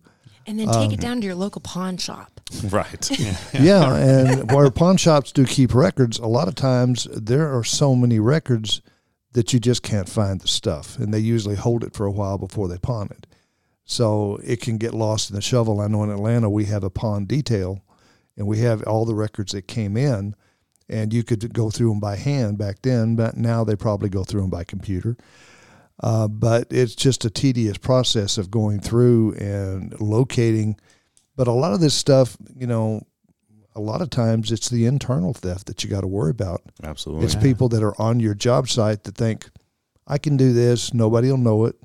[0.46, 2.40] And then take um, it down to your local pawn shop.
[2.64, 3.10] Right.
[3.20, 3.36] yeah.
[3.52, 3.96] yeah.
[3.96, 8.20] And where pawn shops do keep records, a lot of times there are so many
[8.20, 8.80] records
[9.32, 10.98] that you just can't find the stuff.
[10.98, 13.26] And they usually hold it for a while before they pawn it.
[13.84, 15.80] So it can get lost in the shovel.
[15.80, 17.82] I know in Atlanta we have a pawn detail
[18.36, 20.34] and we have all the records that came in
[20.88, 24.24] and you could go through them by hand back then, but now they probably go
[24.24, 25.16] through them by computer.
[26.02, 30.76] Uh, but it's just a tedious process of going through and locating.
[31.36, 33.02] But a lot of this stuff, you know,
[33.74, 36.62] a lot of times it's the internal theft that you got to worry about.
[36.82, 37.24] Absolutely.
[37.24, 37.42] It's yeah.
[37.42, 39.48] people that are on your job site that think,
[40.06, 41.76] I can do this, nobody will know it.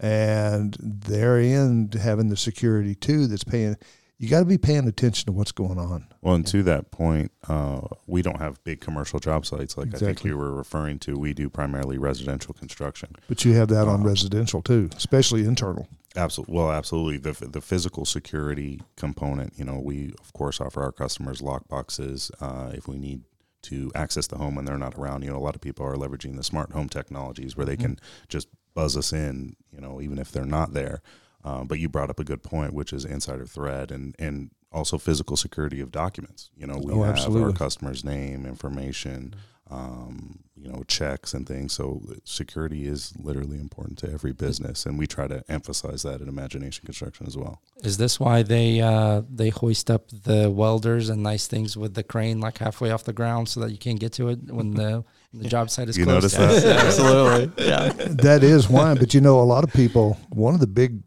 [0.00, 3.76] And they're in having the security too that's paying
[4.22, 6.06] you got to be paying attention to what's going on.
[6.20, 10.06] Well, and to that point, uh, we don't have big commercial job sites like exactly.
[10.06, 11.18] I think you were referring to.
[11.18, 13.16] We do primarily residential construction.
[13.26, 15.88] But you have that on uh, residential too, especially internal.
[16.14, 16.54] Absolutely.
[16.54, 17.18] Well, absolutely.
[17.18, 19.58] The the physical security component.
[19.58, 23.22] You know, we of course offer our customers lock boxes uh, if we need
[23.62, 25.24] to access the home when they're not around.
[25.24, 27.94] You know, a lot of people are leveraging the smart home technologies where they mm-hmm.
[27.94, 29.56] can just buzz us in.
[29.72, 31.02] You know, even if they're not there.
[31.44, 34.98] Uh, but you brought up a good point, which is insider threat and and also
[34.98, 36.50] physical security of documents.
[36.56, 37.44] You know, we oh, have absolutely.
[37.44, 39.34] our customer's name, information,
[39.70, 41.72] um, you know, checks and things.
[41.72, 46.28] So security is literally important to every business, and we try to emphasize that in
[46.28, 47.60] Imagination Construction as well.
[47.82, 52.02] Is this why they uh, they hoist up the welders and nice things with the
[52.02, 55.04] crane like halfway off the ground so that you can't get to it when the
[55.34, 56.36] the job site is you closed?
[56.36, 56.76] notice that?
[56.86, 57.64] Absolutely.
[57.66, 57.92] Yeah.
[57.92, 58.94] That is why.
[58.94, 61.02] But you know, a lot of people, one of the big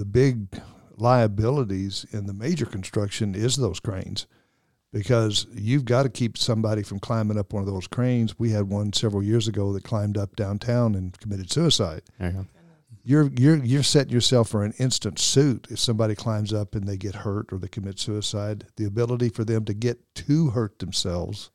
[0.00, 0.58] the big
[0.96, 4.26] liabilities in the major construction is those cranes
[4.94, 8.38] because you've got to keep somebody from climbing up one of those cranes.
[8.38, 12.00] We had one several years ago that climbed up downtown and committed suicide.
[12.18, 12.46] You
[13.04, 16.96] you're you're you're setting yourself for an instant suit if somebody climbs up and they
[16.96, 18.64] get hurt or they commit suicide.
[18.76, 21.50] The ability for them to get to hurt themselves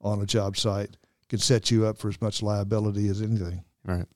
[0.00, 0.96] on a job site
[1.28, 3.62] can set you up for as much liability as anything.
[3.84, 4.06] Right.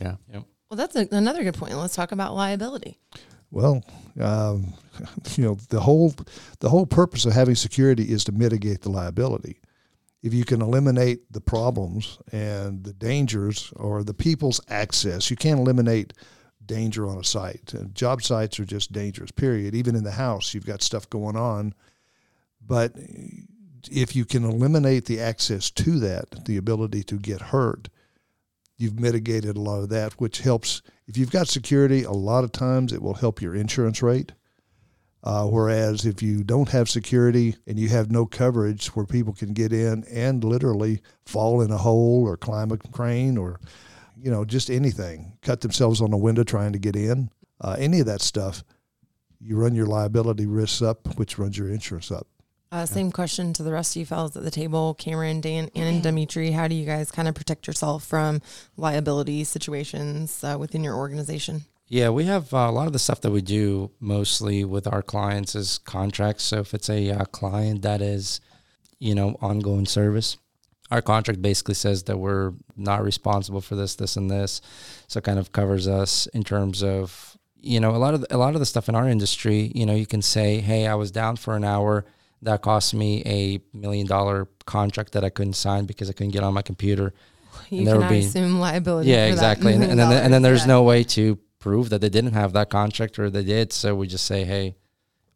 [0.00, 0.16] Yeah.
[0.32, 0.44] Yep.
[0.70, 1.74] Well, that's a, another good point.
[1.74, 2.96] Let's talk about liability.
[3.50, 3.84] Well,
[4.20, 4.74] um,
[5.36, 6.14] you know the whole
[6.60, 9.60] the whole purpose of having security is to mitigate the liability.
[10.22, 15.58] If you can eliminate the problems and the dangers or the people's access, you can't
[15.58, 16.12] eliminate
[16.64, 17.72] danger on a site.
[17.94, 19.30] Job sites are just dangerous.
[19.30, 19.74] Period.
[19.74, 21.74] Even in the house, you've got stuff going on,
[22.64, 22.92] but
[23.90, 27.88] if you can eliminate the access to that, the ability to get hurt,
[28.80, 30.82] you've mitigated a lot of that, which helps.
[31.06, 34.32] If you've got security, a lot of times it will help your insurance rate.
[35.22, 39.52] Uh, whereas if you don't have security and you have no coverage where people can
[39.52, 43.60] get in and literally fall in a hole or climb a crane or,
[44.16, 48.00] you know, just anything, cut themselves on a window trying to get in, uh, any
[48.00, 48.64] of that stuff,
[49.40, 52.26] you run your liability risks up, which runs your insurance up.
[52.72, 56.04] Uh, same question to the rest of you fellas at the table, Cameron, Dan, and
[56.04, 56.52] Dimitri.
[56.52, 58.40] How do you guys kind of protect yourself from
[58.76, 61.64] liability situations uh, within your organization?
[61.88, 65.02] Yeah, we have uh, a lot of the stuff that we do mostly with our
[65.02, 66.44] clients is contracts.
[66.44, 68.40] So if it's a uh, client that is,
[69.00, 70.36] you know, ongoing service,
[70.92, 74.60] our contract basically says that we're not responsible for this, this, and this.
[75.08, 78.36] So it kind of covers us in terms of, you know, a lot of the,
[78.36, 79.72] a lot of the stuff in our industry.
[79.74, 82.04] You know, you can say, "Hey, I was down for an hour."
[82.42, 86.42] That cost me a million dollar contract that I couldn't sign because I couldn't get
[86.42, 87.12] on my computer.
[87.68, 89.10] You can be, assume liability.
[89.10, 89.74] Yeah, exactly.
[89.74, 90.68] And, and, then and then there's yeah.
[90.68, 93.72] no way to prove that they didn't have that contract or they did.
[93.72, 94.76] So we just say, hey,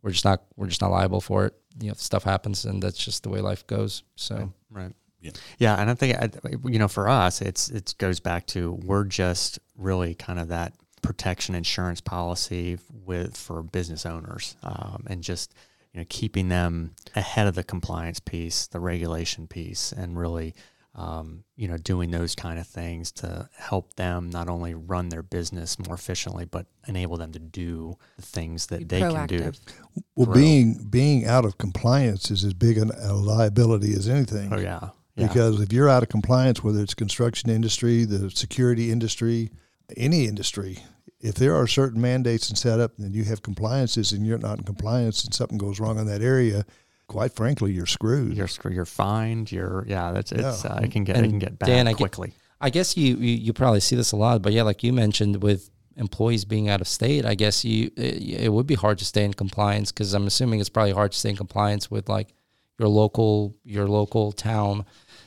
[0.02, 1.54] we're just not we're just not liable for it.
[1.80, 4.02] You know, stuff happens, and that's just the way life goes.
[4.16, 4.92] So right.
[5.20, 5.30] Yeah.
[5.58, 6.18] yeah, and I think
[6.64, 10.74] you know for us, it's it goes back to we're just really kind of that
[11.02, 15.54] protection insurance policy with for business owners, um, and just
[15.94, 20.54] you know keeping them ahead of the compliance piece, the regulation piece, and really
[20.96, 25.24] um, you know, doing those kind of things to help them not only run their
[25.24, 29.28] business more efficiently, but enable them to do the things that Be they proactive.
[29.28, 30.02] can do.
[30.14, 30.34] well, grow.
[30.34, 34.52] being being out of compliance is as big a liability as anything.
[34.52, 34.90] Oh yeah.
[35.16, 35.26] yeah.
[35.26, 39.50] Because if you're out of compliance, whether it's construction industry, the security industry,
[39.96, 40.78] any industry,
[41.20, 44.58] if there are certain mandates and set up, and you have compliances, and you're not
[44.58, 46.64] in compliance, and something goes wrong in that area,
[47.06, 48.36] quite frankly, you're screwed.
[48.36, 48.74] You're screwed.
[48.74, 49.50] You're fined.
[49.52, 50.12] You're yeah.
[50.12, 50.64] That's it's.
[50.64, 50.72] Yeah.
[50.72, 52.34] Uh, it can get and it can get bad Dan, quickly.
[52.60, 55.42] I, guess you, you you probably see this a lot, but yeah, like you mentioned
[55.42, 59.04] with employees being out of state, I guess you it, it would be hard to
[59.04, 62.34] stay in compliance because I'm assuming it's probably hard to stay in compliance with like
[62.78, 64.84] your local your local town.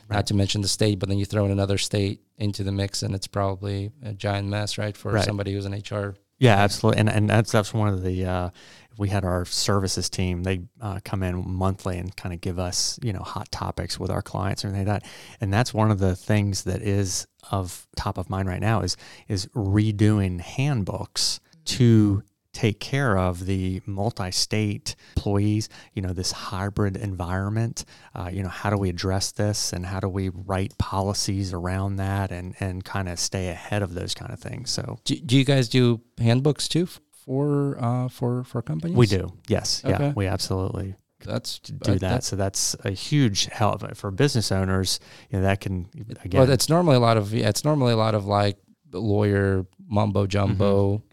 [0.09, 0.17] Right.
[0.17, 3.03] Not to mention the state, but then you throw in another state into the mix,
[3.03, 5.25] and it's probably a giant mess, right, for right.
[5.25, 8.49] somebody who's an HR yeah, absolutely, and and that's that's one of the uh,
[8.97, 10.43] we had our services team.
[10.43, 14.11] They uh, come in monthly and kind of give us, you know, hot topics with
[14.11, 15.11] our clients and everything like that.
[15.41, 18.97] And that's one of the things that is of top of mind right now is
[19.27, 22.23] is redoing handbooks to
[22.57, 28.69] take care of the multi-state employees you know this hybrid environment uh, you know how
[28.69, 33.07] do we address this and how do we write policies around that and and kind
[33.07, 36.67] of stay ahead of those kind of things so do, do you guys do handbooks
[36.67, 36.87] too
[37.27, 38.95] for uh, for for companies?
[38.95, 39.33] We do.
[39.47, 39.83] Yes.
[39.85, 40.05] Okay.
[40.05, 40.13] Yeah.
[40.15, 41.99] We absolutely that's do that.
[41.99, 42.23] that.
[42.23, 44.99] So that's a huge help for business owners.
[45.29, 45.89] You know that can
[46.23, 46.41] again.
[46.41, 48.57] Well, it's normally a lot of yeah, it's normally a lot of like
[48.93, 51.06] lawyer mumbo jumbo, mm-hmm.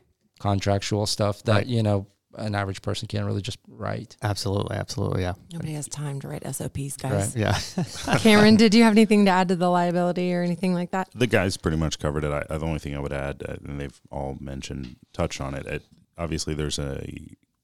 [0.44, 1.66] Contractual stuff that right.
[1.66, 4.16] you know an average person can't really just write.
[4.20, 5.34] Absolutely, absolutely, yeah.
[5.52, 7.36] Nobody has time to write SOPs, guys.
[7.36, 7.36] Right.
[7.36, 8.16] Yeah.
[8.18, 11.08] Cameron, did you have anything to add to the liability or anything like that?
[11.14, 12.32] The guys pretty much covered it.
[12.32, 15.64] I, the only thing I would add, uh, and they've all mentioned, touched on it.
[15.66, 15.82] it
[16.18, 17.06] obviously there's a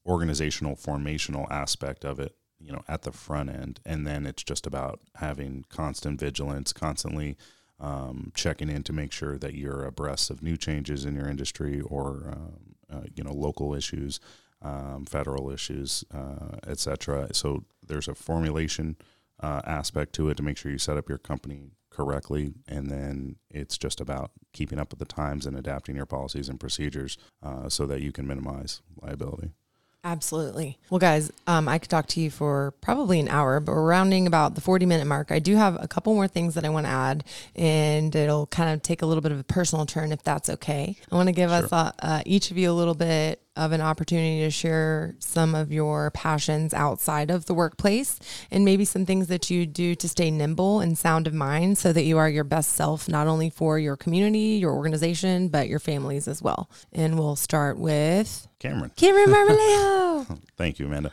[0.05, 4.65] organizational formational aspect of it you know at the front end and then it's just
[4.65, 7.37] about having constant vigilance constantly
[7.79, 11.81] um, checking in to make sure that you're abreast of new changes in your industry
[11.81, 12.70] or um,
[13.15, 14.19] you know local issues
[14.61, 18.95] um, federal issues uh, etc so there's a formulation
[19.41, 22.53] uh, aspect to it to make sure you set up your company correctly.
[22.67, 26.59] And then it's just about keeping up with the times and adapting your policies and
[26.59, 29.51] procedures uh, so that you can minimize liability.
[30.03, 30.79] Absolutely.
[30.89, 34.25] Well, guys, um, I could talk to you for probably an hour, but we're rounding
[34.25, 35.31] about the 40 minute mark.
[35.31, 37.23] I do have a couple more things that I want to add,
[37.55, 40.95] and it'll kind of take a little bit of a personal turn if that's okay.
[41.11, 41.65] I want to give sure.
[41.65, 45.53] us uh, uh, each of you a little bit of an opportunity to share some
[45.53, 48.17] of your passions outside of the workplace
[48.49, 51.93] and maybe some things that you do to stay nimble and sound of mind so
[51.93, 55.79] that you are your best self, not only for your community, your organization, but your
[55.79, 56.69] families as well.
[56.91, 58.91] And we'll start with Cameron.
[58.95, 60.39] Cameron Marmolejo.
[60.57, 61.11] Thank you, Amanda.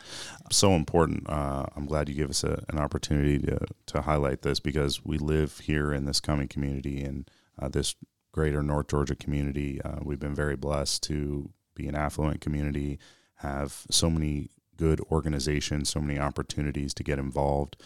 [0.51, 1.27] So important.
[1.27, 5.17] Uh, I'm glad you gave us a, an opportunity to, to highlight this because we
[5.17, 7.95] live here in this Cumming community and uh, this
[8.31, 9.81] greater North Georgia community.
[9.81, 12.99] Uh, we've been very blessed to be an affluent community,
[13.37, 17.77] have so many good organizations, so many opportunities to get involved.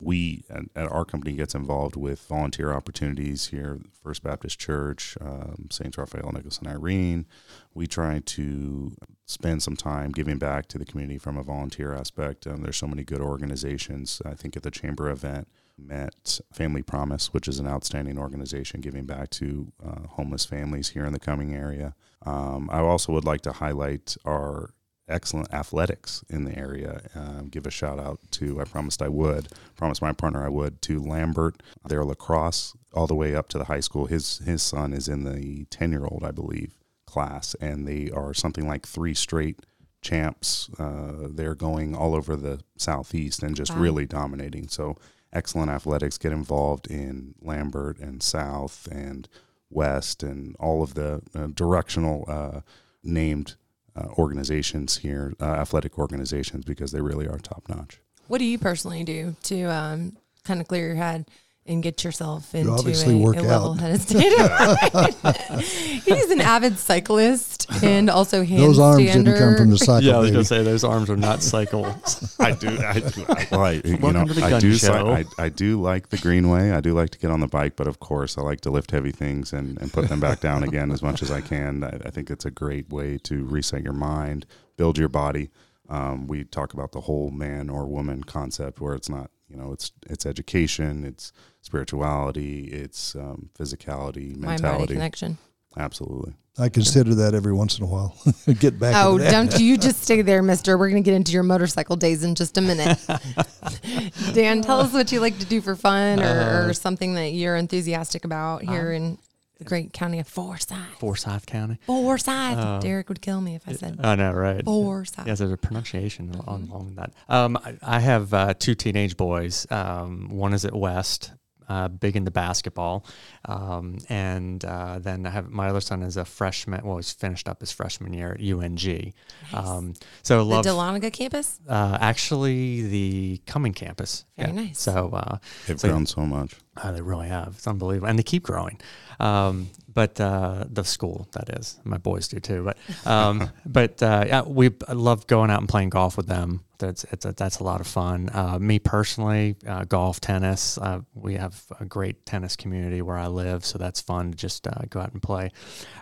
[0.00, 5.98] We at, our company gets involved with volunteer opportunities here, First Baptist Church, um, Saints
[5.98, 7.26] Raphael, Nicholas, and Irene.
[7.74, 12.46] We try to spend some time giving back to the community from a volunteer aspect.
[12.46, 14.20] Um, there's so many good organizations.
[14.24, 19.04] I think at the chamber event, met Family Promise, which is an outstanding organization giving
[19.04, 21.94] back to uh, homeless families here in the Cumming area.
[22.24, 24.74] Um, I also would like to highlight our
[25.10, 27.02] excellent athletics in the area.
[27.14, 30.80] Um, give a shout out to, I promised I would, promised my partner I would,
[30.82, 34.06] to Lambert, their lacrosse, all the way up to the high school.
[34.06, 38.32] His, his son is in the 10 year old, I believe, class, and they are
[38.34, 39.60] something like three straight
[40.02, 40.70] champs.
[40.78, 43.80] Uh, they're going all over the southeast and just wow.
[43.80, 44.68] really dominating.
[44.68, 44.96] So,
[45.32, 49.28] excellent athletics get involved in Lambert and South and
[49.70, 52.60] West and all of the uh, directional uh,
[53.02, 53.54] named
[53.96, 58.00] uh, organizations here, uh, athletic organizations, because they really are top notch.
[58.28, 61.26] What do you personally do to um, kind of clear your head
[61.70, 65.60] and get yourself into obviously a, work a level-headed state of.
[66.04, 68.58] He's an avid cyclist and also handstander.
[68.58, 70.02] Those arms didn't come from the cycle.
[70.02, 70.34] yeah, I was baby.
[70.34, 72.36] gonna say those arms are not cycles.
[72.40, 72.68] I do.
[72.68, 73.24] I do.
[73.28, 74.76] I, well, I, you Welcome know, I do.
[74.82, 76.72] I, I do like the greenway.
[76.72, 78.90] I do like to get on the bike, but of course, I like to lift
[78.90, 81.84] heavy things and, and put them back down again as much as I can.
[81.84, 84.46] I, I think it's a great way to reset your mind,
[84.76, 85.50] build your body.
[85.88, 89.72] Um, we talk about the whole man or woman concept, where it's not, you know,
[89.72, 94.94] it's it's education, it's spirituality, it's um, physicality, Mind body mentality.
[94.94, 95.38] connection.
[95.76, 96.34] Absolutely.
[96.58, 98.16] I consider that every once in a while.
[98.58, 98.94] Get back.
[98.96, 99.30] Oh, that.
[99.30, 100.76] don't you just stay there, mister.
[100.76, 102.98] We're going to get into your motorcycle days in just a minute.
[104.34, 107.30] Dan, tell us what you like to do for fun or, Uh, or something that
[107.32, 109.16] you're enthusiastic about here in
[109.60, 110.74] the great county of Forsyth.
[110.98, 111.78] Forsyth County.
[111.86, 112.28] Forsyth.
[112.58, 112.80] Oh.
[112.80, 114.64] Derek would kill me if I said I know, right?
[114.64, 115.26] Forsyth.
[115.26, 117.12] Yes, there's a pronunciation along, along that.
[117.28, 119.66] Um, I, I have uh, two teenage boys.
[119.70, 121.32] Um, one is at West,
[121.68, 123.04] uh, big into basketball,
[123.44, 126.80] um, and uh, then I have my other son is a freshman.
[126.84, 129.12] Well, he's finished up his freshman year at UNG.
[129.52, 129.92] Um,
[130.22, 131.60] so The love Dahlonega campus?
[131.68, 134.24] uh, actually the Cumming campus.
[134.38, 134.80] Very nice.
[134.80, 135.36] So uh,
[135.66, 136.56] They've So- grown so much.
[136.82, 137.54] Oh, they really have.
[137.56, 138.80] It's unbelievable, and they keep growing.
[139.20, 142.64] Um, but uh, the school, that is, my boys do too.
[142.64, 146.64] But um, but uh, yeah, we I love going out and playing golf with them.
[146.78, 148.30] That's it's a, that's a lot of fun.
[148.32, 150.78] Uh, me personally, uh, golf, tennis.
[150.78, 154.66] Uh, we have a great tennis community where I live, so that's fun to just
[154.66, 155.50] uh, go out and play.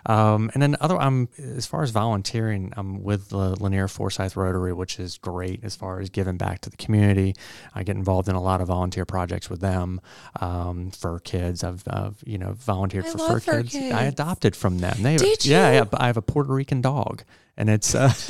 [0.05, 4.71] Um, and then other, I'm as far as volunteering, I'm with the Lanier Forsyth Rotary,
[4.71, 7.35] which is great as far as giving back to the community.
[7.75, 9.99] I get involved in a lot of volunteer projects with them
[10.39, 11.63] um, for kids.
[11.63, 13.75] I've, I've you know volunteered for fur fur kids.
[13.93, 15.01] I adopted from them.
[15.01, 15.75] They, Did Yeah, you?
[15.77, 15.83] yeah.
[15.85, 17.23] But I have a Puerto Rican dog.
[17.59, 18.13] And it's uh,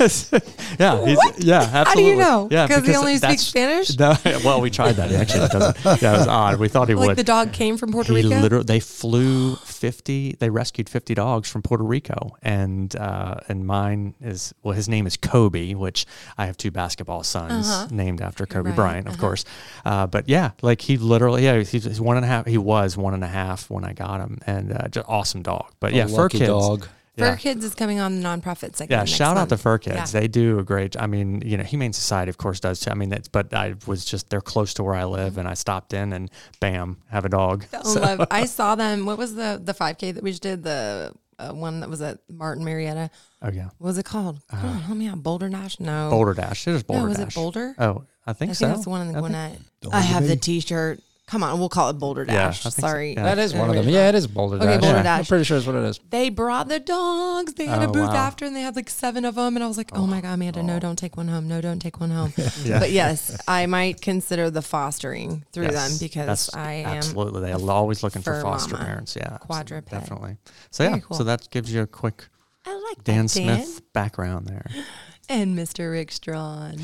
[0.80, 1.84] yeah, he's, yeah, absolutely.
[1.84, 2.48] How do you know?
[2.50, 3.96] Yeah, Because he only that's- speaks Spanish?
[3.96, 5.12] No, well, we tried that.
[5.12, 6.02] Actually, it doesn't.
[6.02, 6.58] Yeah, it was odd.
[6.58, 7.16] We thought he Like would.
[7.16, 8.40] the dog came from Puerto he Rico?
[8.40, 14.14] literally they flew 50 they rescued 50 dogs from puerto rico and uh and mine
[14.20, 16.04] is well his name is kobe which
[16.36, 17.86] i have two basketball sons Uh-huh.
[17.90, 19.20] named after kobe Right, bryant of uh-huh.
[19.22, 19.44] course
[19.86, 22.96] uh but yeah like he literally yeah he's, he's one and a half he was
[22.96, 26.04] one and a half when i got him and uh just awesome dog but yeah
[26.04, 26.86] A fur lucky kids dog.
[27.20, 27.36] Fur yeah.
[27.36, 28.90] Kids is coming on the nonprofit segment.
[28.90, 30.12] Yeah, next shout out to Fur Kids.
[30.12, 30.20] Yeah.
[30.20, 31.00] They do a great.
[31.00, 32.90] I mean, you know, Humane Society, of course, does too.
[32.90, 35.54] I mean, that's, but I was just they're close to where I live, and I
[35.54, 37.64] stopped in and bam, have a dog.
[37.84, 38.26] So- love.
[38.30, 39.06] I saw them.
[39.06, 40.62] What was the the 5K that we just did?
[40.64, 43.10] The uh, one that was at Martin Marietta.
[43.42, 44.40] oh yeah, What was it called?
[44.50, 45.22] Come on, help me out.
[45.22, 45.80] Boulder Dash?
[45.80, 46.10] No.
[46.10, 46.68] Boulder Dash.
[46.68, 47.28] It is Boulder no, was Dash.
[47.28, 47.74] it Boulder?
[47.78, 48.66] Oh, I think I so.
[48.66, 49.58] think that's the one in the I Gwinnett.
[49.80, 50.36] Don't I have the.
[50.36, 51.00] T-shirt.
[51.30, 52.62] Come on, we'll call it Boulder Yeah, I Dash.
[52.62, 52.70] so.
[52.70, 53.12] Sorry.
[53.14, 53.22] Yeah.
[53.22, 53.88] That is one of them.
[53.88, 54.66] Yeah, it is Boulder Dash.
[54.66, 54.80] Okay, Dash.
[54.80, 55.02] Boulder Yeah.
[55.04, 55.18] Dash.
[55.20, 56.00] I'm pretty sure it's what it is.
[56.10, 57.54] They brought the dogs.
[57.54, 58.16] They had a Oh, booth wow.
[58.16, 59.56] after, and they had like seven of them.
[59.56, 61.46] And I was like, "Oh, my god, Amanda, no, don't take one home.
[61.46, 62.32] No, don't take one home."
[62.64, 62.80] Yeah.
[62.80, 66.86] But yes, I might consider the fostering through them because that's I am.
[66.98, 68.84] absolutely they're always looking for fur foster mama.
[68.86, 69.14] parents.
[69.16, 69.90] Yeah, absolutely, Quadruped.
[69.90, 70.36] definitely.
[70.72, 71.16] So yeah, cool.
[71.16, 72.28] so that gives you a quick
[72.66, 73.28] I like Dan Dan.
[73.28, 74.66] Smith background there.
[75.28, 75.92] and Mr.
[75.92, 76.76] Rick Strawn.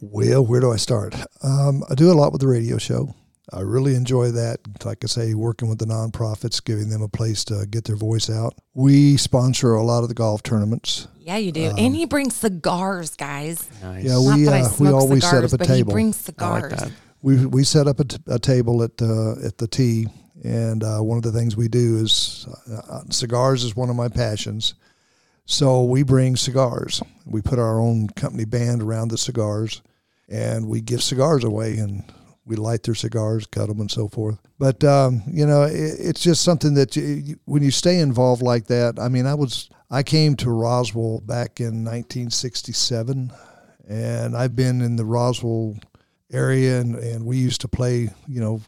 [0.00, 1.14] Well, where do I start?
[1.42, 3.14] Um, I do a lot with the radio show.
[3.52, 4.60] I really enjoy that.
[4.84, 8.30] Like I say, working with the nonprofits, giving them a place to get their voice
[8.30, 8.54] out.
[8.74, 11.08] We sponsor a lot of the golf tournaments.
[11.20, 11.72] Yeah, you do.
[11.76, 13.68] and he brings cigars, guys.
[13.82, 14.04] Nice.
[14.04, 15.90] Yeah, Not we uh, we smoke always set cigars, up a but table.
[15.90, 16.70] he brings I cigars.
[16.72, 16.92] like that.
[17.22, 20.06] we we set up a, t- a table at uh, at the tee,
[20.44, 24.08] and uh, one of the things we do is uh, cigars is one of my
[24.08, 24.74] passions.
[25.46, 27.02] So we bring cigars.
[27.26, 29.82] We put our own company band around the cigars,
[30.28, 32.04] and we give cigars away, and
[32.50, 34.38] we light their cigars, cut them, and so forth.
[34.58, 38.66] But um, you know, it, it's just something that you, when you stay involved like
[38.66, 38.98] that.
[38.98, 43.32] I mean, I was I came to Roswell back in 1967,
[43.88, 45.76] and I've been in the Roswell
[46.32, 48.60] area, and, and we used to play, you know,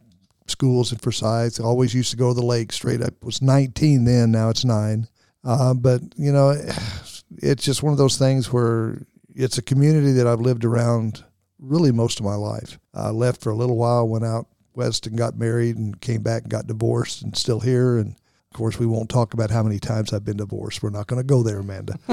[0.46, 1.60] schools in Forsyth.
[1.60, 3.14] Always used to go to the lake straight up.
[3.22, 5.08] Was 19 then, now it's nine.
[5.44, 6.50] Uh, but you know,
[7.38, 9.02] it's just one of those things where
[9.34, 11.24] it's a community that I've lived around
[11.62, 12.78] really most of my life.
[12.92, 16.42] I left for a little while, went out west and got married, and came back
[16.42, 17.98] and got divorced, and still here.
[17.98, 18.16] And
[18.52, 20.82] of course, we won't talk about how many times I've been divorced.
[20.82, 21.98] We're not going to go there, Amanda.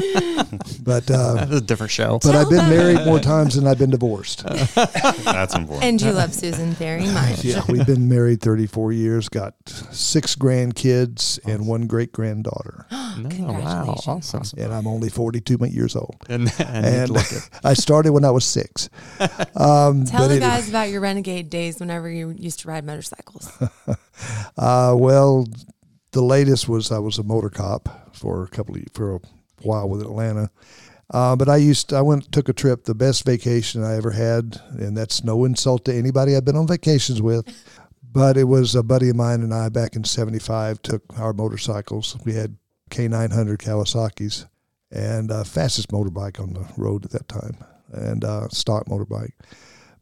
[0.81, 2.17] but uh, That's a different show.
[2.23, 4.45] but I've been married more times than I've been divorced.
[4.75, 5.83] That's important.
[5.83, 7.43] And you love Susan very much.
[7.43, 12.85] Yeah, we've been married 34 years, got six grandkids and one great granddaughter.
[12.91, 14.43] no, wow, awesome.
[14.57, 16.15] And I'm only 42 years old.
[16.29, 17.17] And, and, And
[17.65, 18.89] I started when I was six.
[19.19, 22.85] Um, Tell but the anyway, guys about your renegade days whenever you used to ride
[22.85, 23.51] motorcycles.
[24.57, 25.45] uh, well,
[26.11, 29.19] the latest was I was a motor cop for a couple of for a
[29.61, 30.49] while with Atlanta.
[31.11, 34.61] Uh, but I used I went took a trip, the best vacation I ever had,
[34.71, 37.47] and that's no insult to anybody I've been on vacations with.
[38.11, 42.17] But it was a buddy of mine and I back in '75 took our motorcycles.
[42.25, 42.57] We had
[42.91, 44.45] K900 Kawasaki's
[44.91, 47.57] and uh, fastest motorbike on the road at that time,
[47.91, 49.33] and uh, stock motorbike.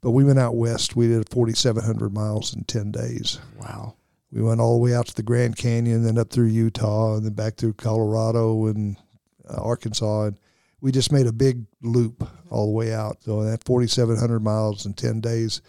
[0.01, 0.95] But we went out west.
[0.95, 3.39] We did 4,700 miles in 10 days.
[3.59, 3.95] Wow.
[4.31, 7.25] We went all the way out to the Grand Canyon, then up through Utah, and
[7.25, 8.97] then back through Colorado and
[9.49, 10.25] uh, Arkansas.
[10.25, 10.39] And
[10.81, 13.23] we just made a big loop all the way out.
[13.23, 15.61] So that 4,700 miles in 10 days.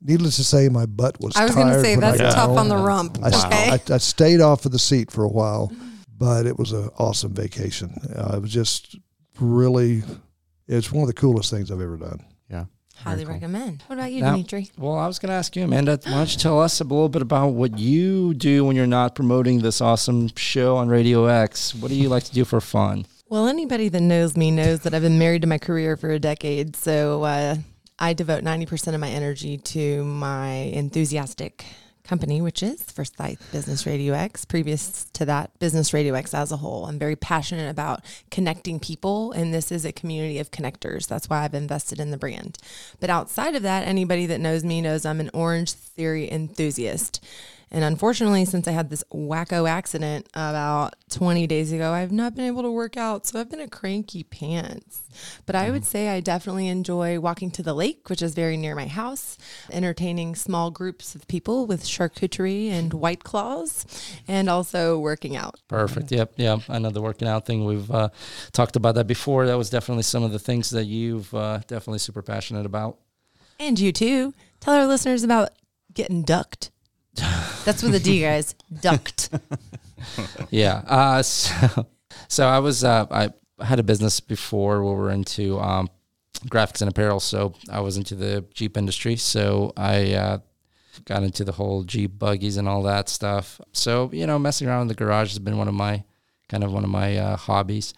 [0.00, 1.36] Needless to say, my butt was.
[1.36, 2.58] I was going to say that's tough home.
[2.58, 3.18] on the rump.
[3.22, 3.70] I, okay.
[3.70, 5.72] I, I, stayed off of the seat for a while,
[6.18, 7.94] but it was an awesome vacation.
[8.16, 8.96] Uh, it was just
[9.38, 10.02] really,
[10.66, 12.24] it's one of the coolest things I've ever done.
[12.96, 13.02] Yeah.
[13.02, 13.34] Highly cool.
[13.34, 13.82] recommend.
[13.86, 14.70] What about you, now, Dimitri?
[14.78, 17.08] Well, I was going to ask you, Amanda, why don't you tell us a little
[17.08, 21.74] bit about what you do when you're not promoting this awesome show on Radio X?
[21.74, 23.06] What do you like to do for fun?
[23.28, 26.18] Well, anybody that knows me knows that I've been married to my career for a
[26.18, 26.76] decade.
[26.76, 27.56] So uh,
[27.98, 31.64] I devote 90% of my energy to my enthusiastic
[32.12, 34.44] company, which is Forsyth Business Radio X.
[34.44, 36.84] Previous to that, Business Radio X as a whole.
[36.84, 41.08] I'm very passionate about connecting people, and this is a community of connectors.
[41.08, 42.58] That's why I've invested in the brand.
[43.00, 47.24] But outside of that, anybody that knows me knows I'm an Orange Theory enthusiast.
[47.72, 52.44] And unfortunately, since I had this wacko accident about 20 days ago, I've not been
[52.44, 53.26] able to work out.
[53.26, 55.00] So I've been a cranky pants.
[55.46, 55.90] But I would mm-hmm.
[55.90, 59.38] say I definitely enjoy walking to the lake, which is very near my house,
[59.70, 63.86] entertaining small groups of people with charcuterie and white claws,
[64.28, 65.58] and also working out.
[65.68, 66.12] Perfect.
[66.12, 66.34] Yep.
[66.36, 66.58] Yeah.
[66.68, 67.64] I know the working out thing.
[67.64, 68.10] We've uh,
[68.52, 69.46] talked about that before.
[69.46, 72.98] That was definitely some of the things that you've uh, definitely super passionate about.
[73.58, 74.34] And you too.
[74.60, 75.50] Tell our listeners about
[75.94, 76.70] getting ducked.
[77.64, 78.54] That's with a D, guys.
[78.80, 79.30] Ducked.
[80.50, 80.82] yeah.
[80.86, 81.86] Uh, so,
[82.28, 83.30] so I was uh, I
[83.64, 85.88] had a business before where we are into um,
[86.46, 87.20] graphics and apparel.
[87.20, 89.16] So I was into the Jeep industry.
[89.16, 90.38] So I uh,
[91.04, 93.60] got into the whole Jeep buggies and all that stuff.
[93.72, 96.04] So you know, messing around in the garage has been one of my
[96.48, 97.94] kind of one of my uh, hobbies.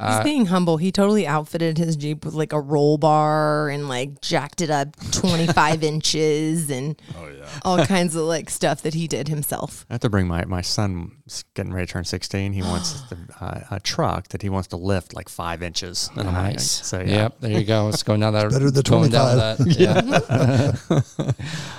[0.00, 0.76] He's uh, being humble.
[0.76, 4.94] He totally outfitted his Jeep with like a roll bar and like jacked it up
[5.10, 7.48] 25 inches and oh, yeah.
[7.64, 9.84] all kinds of like stuff that he did himself.
[9.90, 11.16] I have to bring my, my son
[11.54, 12.52] getting ready to turn 16.
[12.52, 16.10] He wants the, uh, a truck that he wants to lift like five inches.
[16.14, 16.70] Nice.
[16.86, 17.06] so, yeah.
[17.06, 17.40] Yep.
[17.40, 17.86] There you go.
[17.86, 19.58] Let's go now that better than 25.
[19.58, 19.58] That.
[19.78, 21.02] Yeah.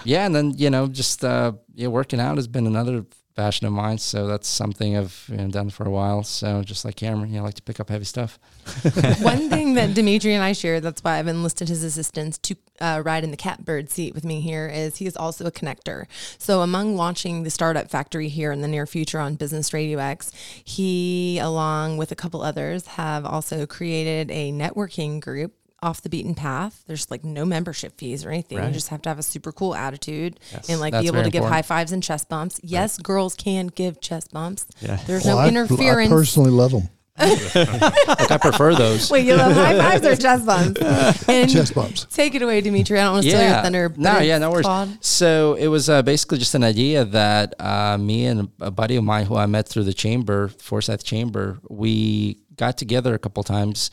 [0.03, 0.25] yeah.
[0.25, 3.05] And then, you know, just uh, yeah, working out has been another
[3.39, 3.97] passion of mine.
[3.97, 6.23] So that's something I've you know, done for a while.
[6.23, 8.37] So just like Cameron, you know, I like to pick up heavy stuff.
[9.21, 13.01] One thing that Dimitri and I share, that's why I've enlisted his assistance to uh,
[13.05, 16.05] ride in the catbird seat with me here, is he is also a connector.
[16.37, 20.31] So among launching the startup factory here in the near future on Business Radio X,
[20.63, 26.35] he, along with a couple others, have also created a networking group off the beaten
[26.35, 26.83] path.
[26.87, 28.57] There's like no membership fees or anything.
[28.57, 28.67] Right.
[28.67, 30.69] You just have to have a super cool attitude yes.
[30.69, 32.59] and like That's be able to give high fives and chest bumps.
[32.63, 33.03] Yes, right.
[33.03, 34.65] girls can give chest bumps.
[34.81, 34.99] Yeah.
[35.07, 36.11] There's well, no I, interference.
[36.11, 36.89] I personally love them.
[37.19, 37.55] like
[38.31, 39.11] I prefer those.
[39.11, 40.81] Wait, you love high fives or chest bumps?
[41.27, 42.05] And chest bumps.
[42.05, 42.97] Take it away, Dimitri.
[42.97, 43.37] I don't want to yeah.
[43.37, 43.93] steal your thunder.
[43.97, 44.65] No, yeah, no worries.
[44.65, 45.03] Called.
[45.03, 49.03] So it was uh, basically just an idea that uh, me and a buddy of
[49.03, 53.91] mine who I met through the chamber, Forsyth Chamber, we got together a couple times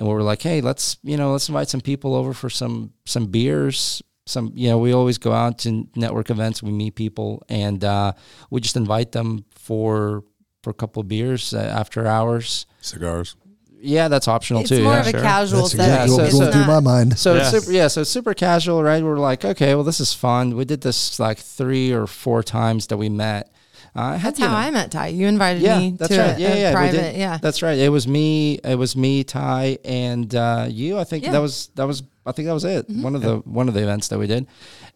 [0.00, 2.92] and we were like, hey, let's you know let's invite some people over for some
[3.04, 4.02] some beers.
[4.26, 6.62] Some you know we always go out to network events.
[6.62, 8.14] We meet people and uh,
[8.48, 10.24] we just invite them for
[10.62, 12.64] for a couple of beers uh, after hours.
[12.80, 13.36] Cigars.
[13.82, 14.76] Yeah, that's optional it's too.
[14.76, 15.20] It's more yeah, of a sure.
[15.20, 16.38] casual that's exactly setting.
[16.38, 17.18] What going through my mind.
[17.18, 17.50] So yes.
[17.50, 19.02] super, yeah, so it's super casual, right?
[19.02, 20.56] We're like, okay, well, this is fun.
[20.56, 23.52] We did this like three or four times that we met,
[23.94, 24.54] uh, that's how know.
[24.54, 25.08] I met Ty.
[25.08, 26.36] You invited yeah, me that's to right.
[26.36, 27.16] a, yeah, yeah, private.
[27.16, 27.78] Yeah, that's right.
[27.78, 28.60] It was me.
[28.62, 30.98] It was me, Ty, and uh, you.
[30.98, 31.32] I think yeah.
[31.32, 32.02] that was that was.
[32.26, 32.86] I think that was it.
[32.86, 33.02] Mm-hmm.
[33.02, 34.46] One of the one of the events that we did,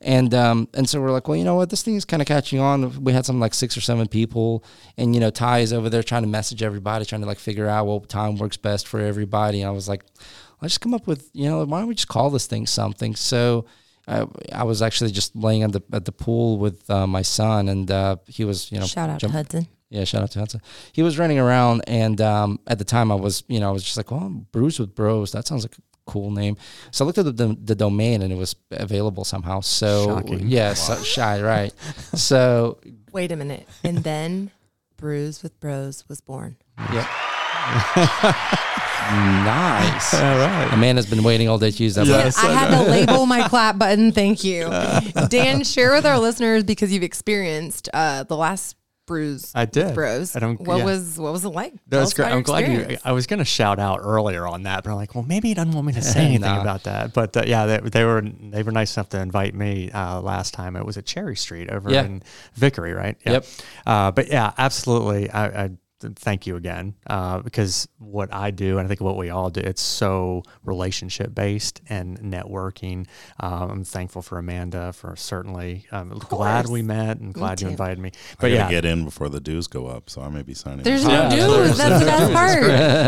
[0.01, 2.29] and um and so we're like, well, you know what, this thing is kind of
[2.29, 3.03] catching on.
[3.03, 4.63] We had some like six or seven people,
[4.97, 7.67] and you know, Ty is over there trying to message everybody, trying to like figure
[7.67, 9.63] out what time works best for everybody.
[9.63, 10.05] And I was like,
[10.61, 13.17] let's just come up with, you know, why don't we just call this thing something?
[13.17, 13.65] So
[14.07, 17.69] I, I was actually just laying at the at the pool with uh, my son,
[17.69, 19.69] and uh, he was, you know, shout out jump- to Hudson.
[19.91, 20.61] Yeah, shout out to Hudson.
[20.93, 23.85] He was running around, and um, at the time, I was, you know, I was
[23.85, 25.33] just like, "Well, Brews with Bros.
[25.33, 26.57] That sounds like a cool name."
[26.91, 29.61] So I looked at the, the, the domain, and it was available somehow.
[29.61, 30.49] So Shocking.
[30.49, 31.73] yeah, so shy, right?
[32.15, 32.79] so
[33.13, 34.51] wait a minute, and then
[34.97, 36.57] Brews with Bros was born.
[36.93, 37.07] Yep.
[39.11, 40.15] Nice.
[40.21, 40.69] All right.
[40.73, 42.07] Amanda's been waiting all day to use that.
[42.07, 44.13] Yes, I, I had to label my clap button.
[44.13, 44.69] Thank you.
[45.29, 49.53] Dan, share with our listeners because you've experienced uh, the last Brews.
[49.55, 49.95] I did.
[49.95, 50.35] Bros.
[50.35, 50.85] I don't- what yeah.
[50.87, 51.75] was what was it like?
[51.89, 52.33] That was great.
[52.33, 52.97] I'm glad you.
[53.05, 55.55] I was going to shout out earlier on that, but I'm like, well, maybe he
[55.55, 56.63] doesn't want me to say anything Nah.
[56.63, 57.13] about that.
[57.13, 60.55] But uh, yeah, they, they were they were nice enough to invite me uh, last
[60.55, 60.75] time.
[60.75, 62.05] It was at Cherry Street over Yeah.
[62.07, 62.23] in
[62.55, 63.19] Vickery, right?
[63.27, 63.33] Yeah.
[63.33, 63.47] Yep.
[63.85, 65.29] Uh, but yeah, absolutely.
[65.29, 65.71] I, I
[66.15, 69.61] thank you again uh, because what I do, and I think what we all do,
[69.61, 73.07] it's so relationship based and networking.
[73.41, 75.87] Um, I'm thankful for Amanda for certainly.
[75.93, 78.09] I'm glad we met and glad you invited me.
[78.09, 80.55] I But gotta yeah, get in before the dues go up, so I may be
[80.55, 80.83] signing.
[80.85, 81.11] There's up.
[81.31, 81.77] no Yeah, dues.
[81.77, 82.37] there's- That's the best no dues.
[82.37, 82.61] part.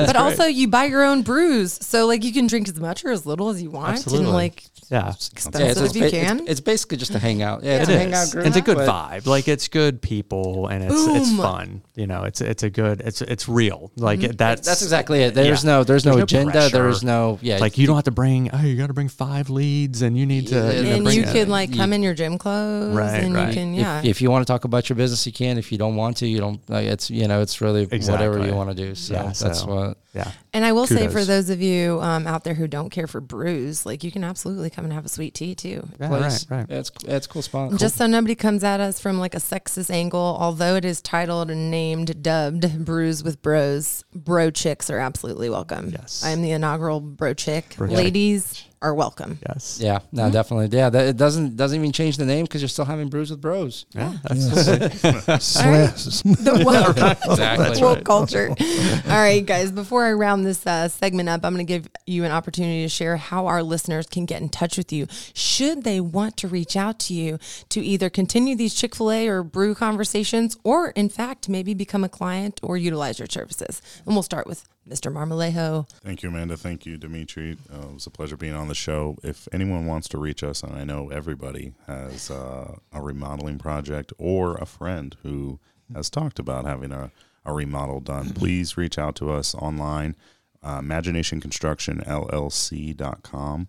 [0.06, 0.16] But great.
[0.16, 3.26] also, you buy your own brews, so like you can drink as much or as
[3.26, 4.26] little as you want, Absolutely.
[4.26, 5.10] and like yeah.
[5.10, 6.40] expensive Yeah, it's, if you can.
[6.40, 7.62] it's, it's basically just a hangout.
[7.64, 8.00] Yeah, it's It a is.
[8.02, 8.46] hangout group.
[8.46, 9.26] It's a good vibe.
[9.26, 11.82] Like it's good people and it's it's fun.
[11.94, 13.90] You know, it's it's a good it's it's real.
[13.96, 14.36] Like Mm-hmm.
[14.36, 15.34] that's That's exactly it.
[15.34, 15.70] There's yeah.
[15.72, 16.52] no there's, no, There's no agenda.
[16.52, 16.70] pressure.
[16.82, 17.58] There's no yeah.
[17.58, 20.26] like you don't have to bring oh you got to bring five leads and you
[20.26, 22.38] need to Yeah, you and bring you can could like you- come in your gym
[22.38, 23.48] clothes, Right, and right.
[23.48, 24.02] you can yeah.
[24.04, 25.58] if you want to talk about your business, you can.
[25.58, 26.60] If you don't want to, you don't.
[26.68, 28.94] Like, it's you know it's really whatever you want to do.
[28.94, 29.98] So Yeah, that's so- what.
[30.14, 33.06] yeah And I will say for those of you um, out there who don't care
[33.06, 35.86] for brews, like you can absolutely come and have a sweet tea too.
[36.00, 37.74] yeah right right Yeah, it's it's a cool spot.
[37.76, 41.50] Just so nobody comes at us from like a sexist angle, although it is titled
[41.50, 45.90] and named, dubbed Brews with Bros, bro chicks are absolutely welcome.
[45.90, 46.24] Yes.
[46.24, 47.74] I am the inaugural bro chick.
[47.76, 47.96] Bro chick.
[47.98, 49.38] Ladies are welcome.
[49.48, 50.32] yes Yeah, no, Mm-hmm.
[50.32, 50.76] definitely.
[50.78, 53.40] Yeah, that, it doesn't doesn't even change the name because you're still having brews with
[53.40, 53.86] bros.
[53.94, 54.44] yeah that's
[55.44, 57.82] Slam- The woke, Exactly.
[57.82, 58.50] woke culture.
[58.50, 62.24] All right, guys, before I round this uh, segment up, I'm going to give you
[62.24, 66.00] an opportunity to share how our listeners can get in touch with you should they
[66.00, 67.38] want to reach out to you
[67.70, 72.04] to either continue these Chick fil A or brew conversations, or in fact, maybe become
[72.04, 73.80] a client or utilize your services.
[74.04, 75.12] And we'll start with Mr.
[75.12, 75.88] Marmolejo.
[76.04, 76.56] Thank you, Amanda.
[76.56, 77.58] Thank you, Dimitri.
[77.72, 79.16] Uh, it was a pleasure being on the show.
[79.22, 84.12] If anyone wants to reach us, and I know everybody has uh, a remodeling project
[84.16, 85.58] or a friend who
[85.94, 87.10] has talked about having a,
[87.44, 90.14] a remodel done, please reach out to us online,
[90.62, 93.68] uh, imaginationconstructionllc.com.